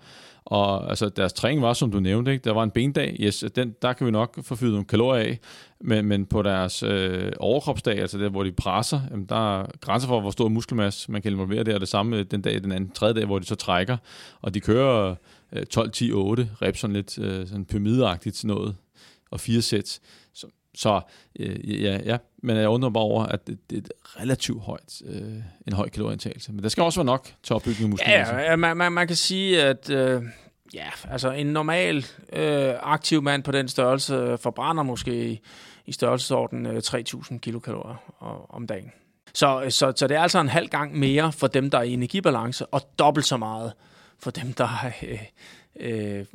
[0.50, 2.44] Og altså, deres træning var, som du nævnte, ikke?
[2.44, 3.18] der var en bendag.
[3.20, 5.40] Yes, den, der kan vi nok få fyret nogle kalorier af.
[5.82, 10.08] Men, men på deres øh, overkropsdag, altså der, hvor de presser, jamen, der er grænser
[10.08, 11.80] for, hvor stor muskelmasse man kan involvere der.
[11.80, 13.98] Det samme øh, den dag, den anden tredje dag, hvor de så trækker.
[14.42, 15.16] Og de kører
[15.54, 18.76] øh, 12, 10, 8 reps, sådan lidt øh, sådan pyramideagtigt sådan noget.
[19.32, 20.00] Og fire sæt.
[20.78, 21.02] Så
[21.40, 25.02] øh, ja, ja, men jeg undrer bare over, at det, det er et relativt højt,
[25.06, 25.34] øh,
[25.68, 26.54] en høj kalorieindtagelse.
[26.54, 28.12] Men der skal også være nok til opbygning af muskler.
[28.12, 30.24] Ja, ja man, man, man kan sige, at øh,
[30.74, 35.40] ja, altså en normal øh, aktiv mand på den størrelse forbrænder måske i,
[35.86, 38.14] i størrelsesorden øh, 3.000 kilokalorier
[38.50, 38.92] om dagen.
[39.34, 41.94] Så, så, så det er altså en halv gang mere for dem, der er i
[41.94, 43.74] energibalance, og dobbelt så meget
[44.20, 45.24] for dem, der øh,
[45.80, 46.26] øh,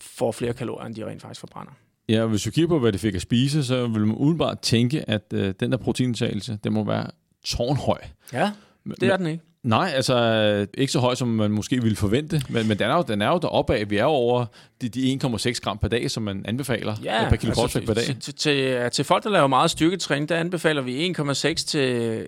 [0.00, 1.72] får flere kalorier, end de rent faktisk forbrænder.
[2.10, 5.10] Ja, hvis du kigger på, hvad det fik at spise, så vil man umiddelbart tænke,
[5.10, 7.06] at øh, den der proteinindtagelse, det må være
[7.44, 7.98] tårnhøj.
[8.32, 8.52] Ja,
[9.00, 9.44] det er den ikke.
[9.62, 13.02] Nej, altså ikke så høj, som man måske ville forvente, men, men den, er jo,
[13.08, 13.90] den er jo deroppe af.
[13.90, 14.44] Vi er jo over
[14.80, 18.04] de, de 1,6 gram per dag, som man anbefaler ja, per kilo altså, per dag.
[18.04, 22.26] Til, til, til folk, der laver meget styrketræning, der anbefaler vi 1,6 til,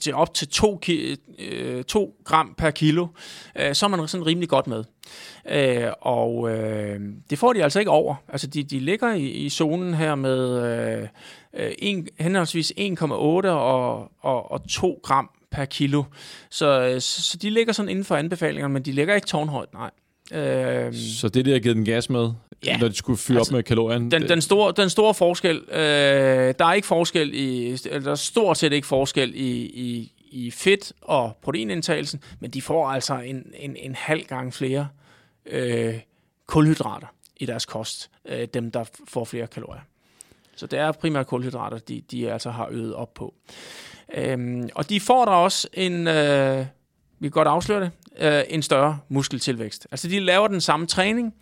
[0.00, 0.82] til op til 2, 2
[1.38, 1.84] øh,
[2.24, 3.06] gram per kilo.
[3.58, 4.84] Øh, så er man sådan rimelig godt med.
[5.50, 7.00] Øh, og øh,
[7.30, 8.14] det får de altså ikke over.
[8.28, 10.62] Altså de, de ligger i, i zonen her med
[11.54, 16.04] øh, en, henholdsvis 1,8 og, og, og 2 gram per kilo.
[16.50, 19.90] Så, øh, så de ligger sådan inden for anbefalingerne, men de ligger ikke tårnhøjt, nej.
[20.32, 22.30] Øh, så det, der har givet den gas med,
[22.64, 24.10] ja, når de skulle fylde altså, op med kalorien?
[24.10, 25.78] Den, den, store, den store forskel, øh,
[26.58, 30.92] der er ikke forskel i, der er stort set ikke forskel i, i, i fedt
[31.00, 34.88] og proteinindtagelsen, men de får altså en, en, en halv gang flere
[35.46, 35.94] øh,
[36.46, 39.80] kulhydrater i deres kost, øh, dem der får flere kalorier.
[40.60, 43.34] Så det er primært kulhydrater, de, de altså har øget op på.
[44.14, 46.66] Øhm, og de får der også en, øh,
[47.18, 49.86] vi kan godt afsløre det, øh, en større muskeltilvækst.
[49.90, 51.34] Altså de laver den samme træning.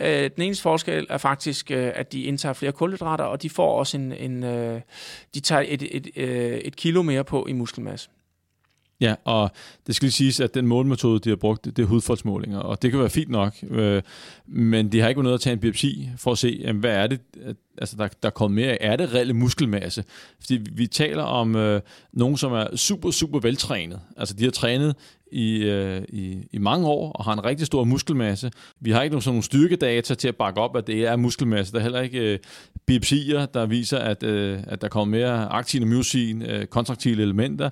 [0.00, 3.78] Øh, den eneste forskel er faktisk, øh, at de indtager flere kulhydrater, og de får
[3.78, 4.80] også en, en øh,
[5.34, 8.10] de tager et, et, et, et kilo mere på i muskelmasse.
[9.00, 9.50] Ja, og
[9.86, 12.90] det skal lige siges, at den målmetode, de har brugt, det er hudfoldsmålinger, og det
[12.90, 14.02] kan være fint nok, øh,
[14.46, 17.06] men de har ikke noget at tage en biopsi for at se, jamen, hvad er
[17.06, 17.20] det,
[17.78, 18.78] altså, der, der er kommet mere af.
[18.80, 20.04] Er det reelle muskelmasse?
[20.40, 21.80] Fordi vi taler om øh,
[22.12, 24.00] nogen, som er super, super veltrænet.
[24.16, 24.94] Altså, de har trænet
[25.32, 28.50] i, øh, i, i mange år og har en rigtig stor muskelmasse.
[28.80, 31.72] Vi har ikke nogen, sådan nogle styrkedata til at bakke op, at det er muskelmasse.
[31.72, 32.38] Der er heller ikke øh,
[32.86, 37.70] biopsier, der viser, at, øh, at der kommer mere aktin og myosin, øh, kontraktile elementer.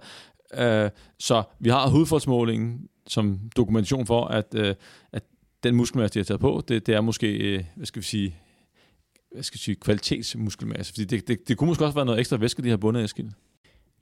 [0.55, 4.74] Øh, så vi har hudfoldsmålingen som dokumentation for, at, øh,
[5.12, 5.22] at
[5.62, 8.36] den muskelmasse, de har taget på, det, det er måske, øh, hvad skal vi sige,
[9.32, 10.92] hvad skal vi sige, kvalitetsmuskelmasse.
[10.92, 13.05] Fordi det, det, det kunne måske også være noget ekstra væske, de har bundet, i
[13.05, 13.30] Eskild.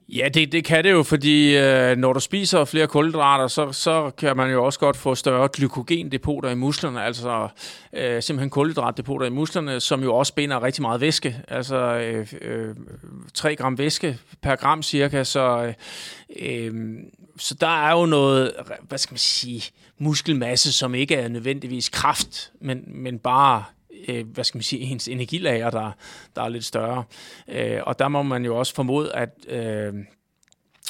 [0.08, 4.10] Ja, det, det kan det jo, fordi øh, når du spiser flere kulhydrater, så, så
[4.10, 7.48] kan man jo også godt få større glykogendepoter i musklerne, altså
[7.92, 12.74] øh, simpelthen kulhydratdepoter i musklerne, som jo også binder rigtig meget væske, altså øh, øh,
[13.34, 15.72] 3 gram væske per gram cirka, så,
[16.36, 16.98] øh, øh,
[17.38, 18.52] så der er jo noget,
[18.88, 19.62] hvad skal man sige,
[19.98, 23.64] muskelmasse, som ikke er nødvendigvis kraft, men, men bare
[24.08, 25.90] øh, hvad skal man sige, ens energilager, der,
[26.36, 27.04] der er lidt større.
[27.48, 29.94] Øh, og der må man jo også formode, at øh,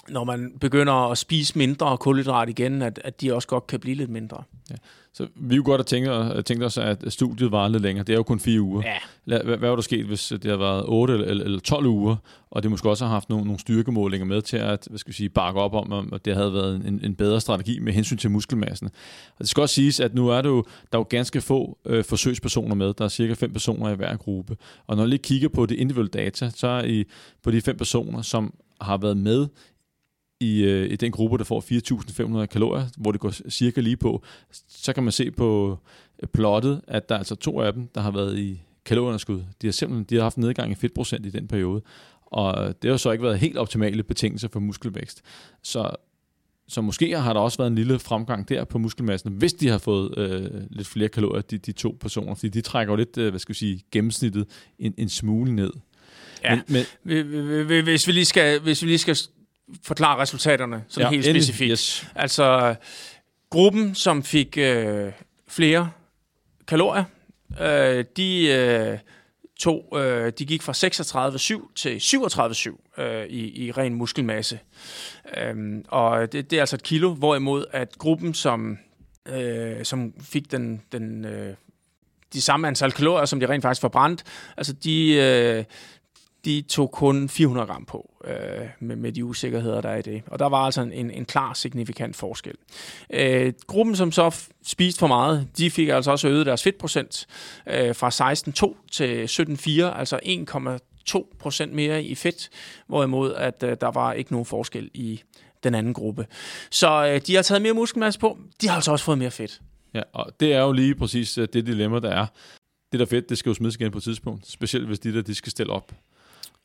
[0.08, 3.96] når man begynder at spise mindre kulhydrat igen, at, at de også godt kan blive
[3.96, 4.42] lidt mindre.
[4.70, 4.74] Ja.
[5.12, 8.04] Så vi jo godt have tænkt, tænkt os, at studiet var lidt længere.
[8.04, 8.82] Det er jo kun fire uger.
[8.84, 8.96] Ja.
[9.24, 12.16] Hvad, hvad var der sket, hvis det har været 8 eller, eller 12 uger,
[12.50, 15.16] og det måske også har haft nogle, nogle styrkemålinger med til at hvad skal vi
[15.16, 18.30] sige, bakke op om, at det havde været en, en bedre strategi med hensyn til
[18.30, 18.88] muskelmassen.
[19.28, 21.78] Og det skal også siges, at nu er det jo, der er jo ganske få
[21.86, 22.94] øh, forsøgspersoner med.
[22.94, 24.56] Der er cirka fem personer i hver gruppe.
[24.86, 27.04] Og når vi lige kigger på det individuelle data, så er i
[27.42, 29.46] på de fem personer, som har været med
[30.40, 31.60] i, øh, i den gruppe, der får
[32.40, 34.22] 4.500 kalorier, hvor det går cirka lige på,
[34.68, 35.78] så kan man se på
[36.22, 39.42] øh, plottet, at der er altså to af dem, der har været i kalorieunderskud.
[39.62, 41.82] De har simpelthen de har haft nedgang i fedtprocent i den periode,
[42.26, 45.22] og det har så ikke været helt optimale betingelser for muskelvækst.
[45.62, 45.90] Så,
[46.68, 49.78] så måske har der også været en lille fremgang der på muskelmassen, hvis de har
[49.78, 53.30] fået øh, lidt flere kalorier, de, de to personer, fordi de trækker jo lidt, øh,
[53.30, 54.46] hvad skal vi sige, gennemsnittet
[54.78, 55.70] en, en smule ned.
[56.44, 59.16] Ja, men, men, hvis, vi lige skal, hvis vi lige skal
[59.82, 61.70] forklare resultaterne sådan ja, helt specifikt.
[61.70, 62.08] Yes.
[62.14, 62.74] Altså,
[63.50, 65.12] gruppen, som fik øh,
[65.48, 65.90] flere
[66.68, 67.04] kalorier,
[67.60, 68.98] øh, de, øh,
[69.60, 74.58] tog, øh, de gik fra 36,7 til 37,7 øh, i, i ren muskelmasse.
[75.36, 78.78] Øh, og det, det er altså et kilo, hvorimod at gruppen, som,
[79.26, 81.54] øh, som fik den, den øh,
[82.32, 84.24] de samme antal kalorier, som de rent faktisk forbrændt,
[84.56, 85.64] altså de, øh,
[86.46, 90.22] de tog kun 400 gram på øh, med, med de usikkerheder, der er i det.
[90.26, 92.54] Og der var altså en, en klar, signifikant forskel.
[93.10, 94.36] Øh, gruppen, som så
[94.66, 97.26] spiste for meget, de fik altså også øget deres fedtprocent
[97.66, 98.32] øh, fra
[98.72, 100.20] 16,2 til 17,4, altså
[101.14, 102.50] 1,2 procent mere i fedt,
[102.86, 105.22] hvorimod at øh, der var ikke nogen forskel i
[105.64, 106.26] den anden gruppe.
[106.70, 109.60] Så øh, de har taget mere muskelmasse på, de har altså også fået mere fedt.
[109.94, 112.26] Ja, og det er jo lige præcis øh, det dilemma, der er.
[112.92, 114.46] Det der fedt, det skal jo smides igen på et tidspunkt.
[114.46, 115.92] Specielt hvis de der, de skal stille op.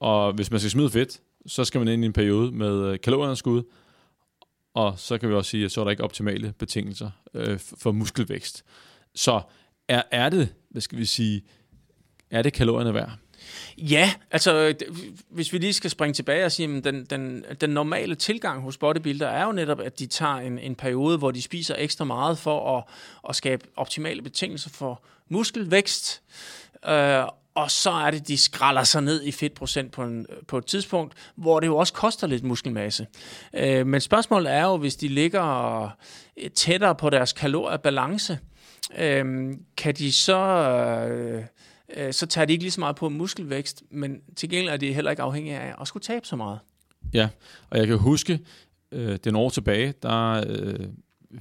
[0.02, 3.00] Og hvis man skal smide fedt, så skal man ind i en periode med øh,
[3.00, 3.64] kalorieunderskud,
[4.74, 7.92] og så kan vi også sige, at så er der ikke optimale betingelser øh, for
[7.92, 8.64] muskelvækst.
[9.16, 9.42] Så
[9.88, 11.44] er, er det, hvad skal vi sige,
[12.30, 13.12] er det kalorierne værd?
[13.78, 14.76] Ja, altså øh,
[15.30, 18.78] hvis vi lige skal springe tilbage og sige, at den, den, den normale tilgang hos
[18.78, 22.38] bodybuilder er jo netop, at de tager en, en periode, hvor de spiser ekstra meget
[22.38, 22.84] for at,
[23.30, 26.22] at skabe optimale betingelser for muskelvækst.
[26.88, 27.24] Øh,
[27.56, 30.66] og så er det, de skralder sig ned i fedtprocent på, en, øh, på et
[30.66, 33.08] tidspunkt, hvor det jo også koster lidt muskelmasse.
[33.54, 35.84] Øh, men spørgsmålet er jo, hvis de ligger
[36.38, 38.40] øh, tættere på deres kaloriebalance,
[38.98, 40.38] øh, kan de så...
[41.10, 41.44] Øh,
[41.98, 44.94] øh, så tager de ikke lige så meget på muskelvækst, men til gengæld er de
[44.94, 46.60] heller ikke afhængige af at skulle tabe så meget.
[47.14, 47.30] Ja,
[47.70, 48.40] og jeg kan huske,
[48.92, 50.88] øh, den år tilbage, der øh,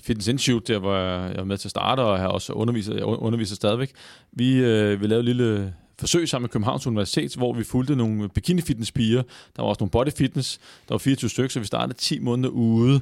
[0.01, 2.95] Fitness Institute, der hvor jeg var med til at starte, og jeg har også underviser,
[2.95, 3.93] jeg underviser stadigvæk.
[4.33, 8.29] Vi, øh, vi lavede en lille forsøg sammen med Københavns Universitet, hvor vi fulgte nogle
[8.29, 9.23] bikini fitness piger.
[9.57, 10.59] Der var også nogle body fitness.
[10.89, 13.01] Der var 24 stykker, så vi startede 10 måneder ude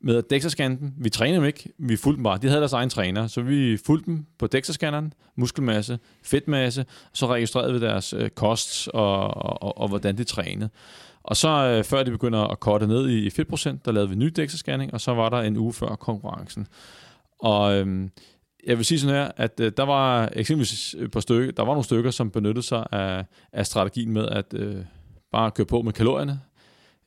[0.00, 2.38] med at DEXA-scanne Vi trænede dem ikke, vi fulgte dem bare.
[2.38, 7.72] De havde deres egen træner, så vi fulgte dem på DEXA-scanneren, muskelmasse, fedtmasse, så registrerede
[7.72, 10.70] vi deres øh, kost og, og, og, og, hvordan de trænede.
[11.22, 14.16] Og så øh, før de begynder at korte ned i, i fedtprocent, der lavede vi
[14.16, 16.66] ny DEXA-scanning, og så var der en uge før konkurrencen.
[17.38, 18.10] Og øhm,
[18.66, 21.62] jeg vil sige sådan her, at øh, der var eksempelvis øh, et par stykker, der
[21.62, 24.76] var nogle stykker, som benyttede sig af, af strategien med at øh,
[25.32, 26.40] bare køre på med kalorierne.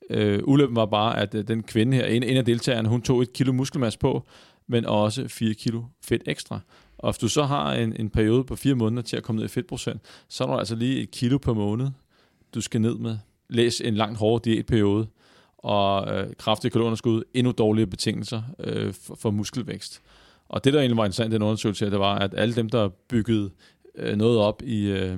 [0.09, 3.21] Øh, ulempen var bare, at øh, den kvinde her, en, en af deltagerne, hun tog
[3.21, 4.25] et kilo muskelmasse på,
[4.67, 6.59] men også 4 kilo fedt ekstra.
[6.97, 9.45] Og hvis du så har en, en periode på 4 måneder til at komme ned
[9.45, 11.87] i fedtprocent, så er der altså lige et kilo per måned,
[12.55, 13.17] du skal ned med.
[13.49, 15.07] Læs en langt hårdere diætperiode,
[15.57, 20.01] og øh, kraftige kalorunderskud, endnu dårligere betingelser øh, for, for muskelvækst.
[20.51, 22.89] Og det, der egentlig var interessant i den undersøgelse, det var, at alle dem, der
[23.09, 23.51] byggede
[23.95, 25.17] øh, noget op i, øh,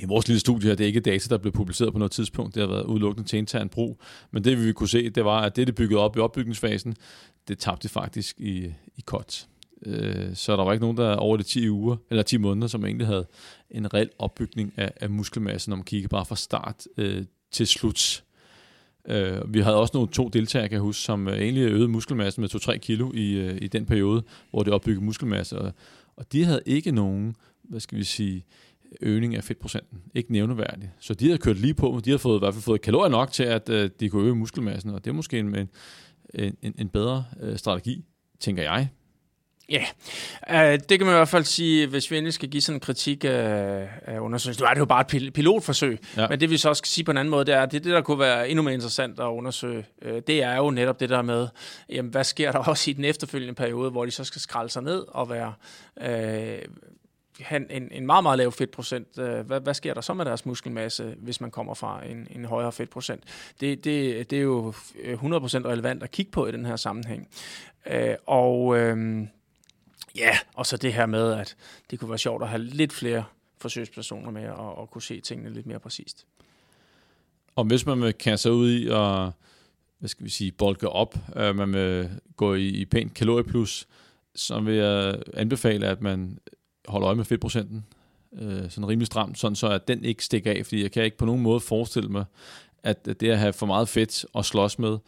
[0.00, 2.54] i vores lille studie her, det er ikke data, der blev publiceret på noget tidspunkt,
[2.54, 4.00] det har været udelukkende til intern brug,
[4.30, 6.94] men det vi kunne se, det var, at det, det byggede op i opbygningsfasen,
[7.48, 9.46] det tabte faktisk i, i kot.
[9.86, 12.84] Øh, så der var ikke nogen, der over de 10 uger, eller 10 måneder, som
[12.84, 13.26] egentlig havde
[13.70, 18.24] en reel opbygning af, af muskelmasse, når man kigger bare fra start øh, til slut.
[19.08, 22.40] Øh, vi havde også nogle to deltagere, kan jeg huske, som øh, egentlig øgede muskelmassen
[22.40, 25.58] med 2-3 kilo i, øh, i den periode, hvor det opbyggede muskelmasse.
[25.58, 25.72] Og,
[26.16, 28.44] og de havde ikke nogen, hvad skal vi sige,
[29.00, 29.98] øgning af fedtprocenten.
[30.14, 30.90] Ikke nævneværdigt.
[31.00, 33.10] Så de havde kørt lige på, men de havde fået, i hvert fald fået kalorier
[33.10, 35.68] nok til, at øh, de kunne øge muskelmassen, og det er måske en, en,
[36.62, 38.04] en, en bedre øh, strategi,
[38.40, 38.88] tænker jeg.
[39.70, 39.84] Ja,
[40.50, 40.74] yeah.
[40.74, 42.80] uh, det kan man i hvert fald sige, hvis vi endelig skal give sådan en
[42.80, 44.62] kritik af, af undersøgelsen.
[44.62, 46.28] Nu er det jo bare et pil- pilotforsøg, ja.
[46.28, 47.84] men det vi så også skal sige på en anden måde, det er, at det,
[47.84, 51.08] det der kunne være endnu mere interessant at undersøge, uh, det er jo netop det
[51.08, 51.48] der med,
[51.88, 54.82] jamen, hvad sker der også i den efterfølgende periode, hvor de så skal skralde sig
[54.82, 55.54] ned og være...
[55.96, 56.72] Uh,
[57.40, 59.08] have en, en meget, meget lav fedtprocent.
[59.14, 62.72] Hvad, hvad sker der så med deres muskelmasse, hvis man kommer fra en, en højere
[62.72, 63.24] fedtprocent?
[63.60, 64.74] Det, det, det er jo 100%
[65.24, 67.28] relevant at kigge på i den her sammenhæng.
[68.26, 68.76] Og
[70.18, 71.56] Ja, og så det her med, at
[71.90, 73.24] det kunne være sjovt at have lidt flere
[73.58, 76.26] forsøgspersoner med og, og kunne se tingene lidt mere præcist.
[77.56, 79.32] Og hvis man vil kaste sig ud i og
[79.98, 83.88] hvad skal vi sige, bolke op, øh, man vil gå i, i pænt kalorieplus,
[84.34, 86.38] så vil jeg anbefale, at man
[86.88, 87.86] holder øje med fedtprocenten,
[88.32, 91.16] øh, sådan rimelig stramt, sådan så at den ikke stikker af, fordi jeg kan ikke
[91.16, 92.24] på nogen måde forestille mig,
[92.82, 94.98] at det at have for meget fedt at slås med,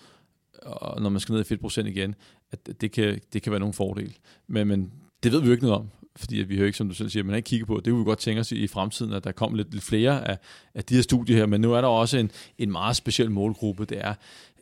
[0.62, 2.14] og når man skal ned i fedtprocent igen,
[2.52, 4.16] at det kan, det kan være nogen fordel.
[4.46, 4.92] Men, men
[5.22, 7.10] det ved vi jo ikke noget om, fordi at vi har ikke, som du selv
[7.10, 7.80] siger, man ikke kigget på.
[7.84, 10.28] Det vil vi godt tænke os i, i fremtiden, at der kommer lidt, lidt flere
[10.28, 10.38] af,
[10.74, 13.84] af de her studier her, men nu er der også en, en meget speciel målgruppe,
[13.84, 14.14] det er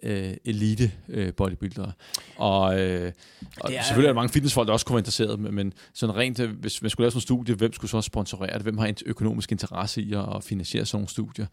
[0.02, 1.92] øh, elite øh, bodybuildere.
[2.36, 3.12] Og, øh,
[3.60, 6.16] og er, selvfølgelig er der mange fitnessfolk, der også kunne være interesseret, men, men sådan
[6.16, 8.62] rent, øh, hvis man skulle lave sådan en studie, hvem skulle så sponsorere det?
[8.62, 11.46] Hvem har en økonomisk interesse i at, at finansiere sådan nogle studier?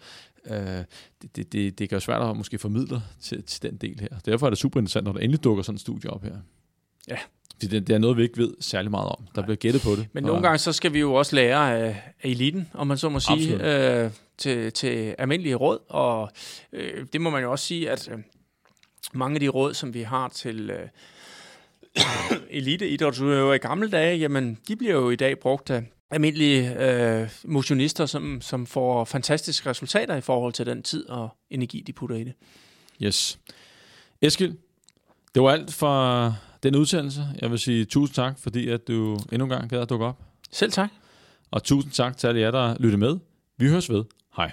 [0.45, 0.57] Øh,
[1.21, 4.19] det, det, det, det kan jo svært at måske formidle til, til den del her.
[4.25, 6.35] Derfor er det super interessant, når der endelig dukker sådan en studie op her.
[7.07, 7.17] Ja,
[7.61, 9.27] det, det er noget, vi ikke ved særlig meget om.
[9.35, 10.07] Der bliver gættet på det.
[10.13, 11.87] Men nogle gange, så skal vi jo også lære af,
[12.23, 13.53] af eliten, om man så må sige,
[14.03, 15.79] øh, til, til almindelige råd.
[15.89, 16.31] Og
[16.73, 18.17] øh, det må man jo også sige, at øh,
[19.13, 20.87] mange af de råd, som vi har til øh,
[22.49, 28.05] eliteidrætsudøvere i gamle dage, jamen, de bliver jo i dag brugt af almindelige øh, motionister,
[28.05, 32.23] som, som får fantastiske resultater i forhold til den tid og energi, de putter i
[32.23, 32.33] det.
[33.01, 33.39] Yes.
[34.21, 34.53] Eskild,
[35.35, 36.35] det var alt for
[36.65, 37.27] den udsendelse.
[37.41, 40.23] Jeg vil sige tusind tak, fordi at du endnu en gang gad at dukke op.
[40.51, 40.89] Selv tak.
[41.51, 43.17] Og tusind tak til alle jer, der lyttede med.
[43.57, 44.03] Vi høres ved.
[44.37, 44.51] Hej.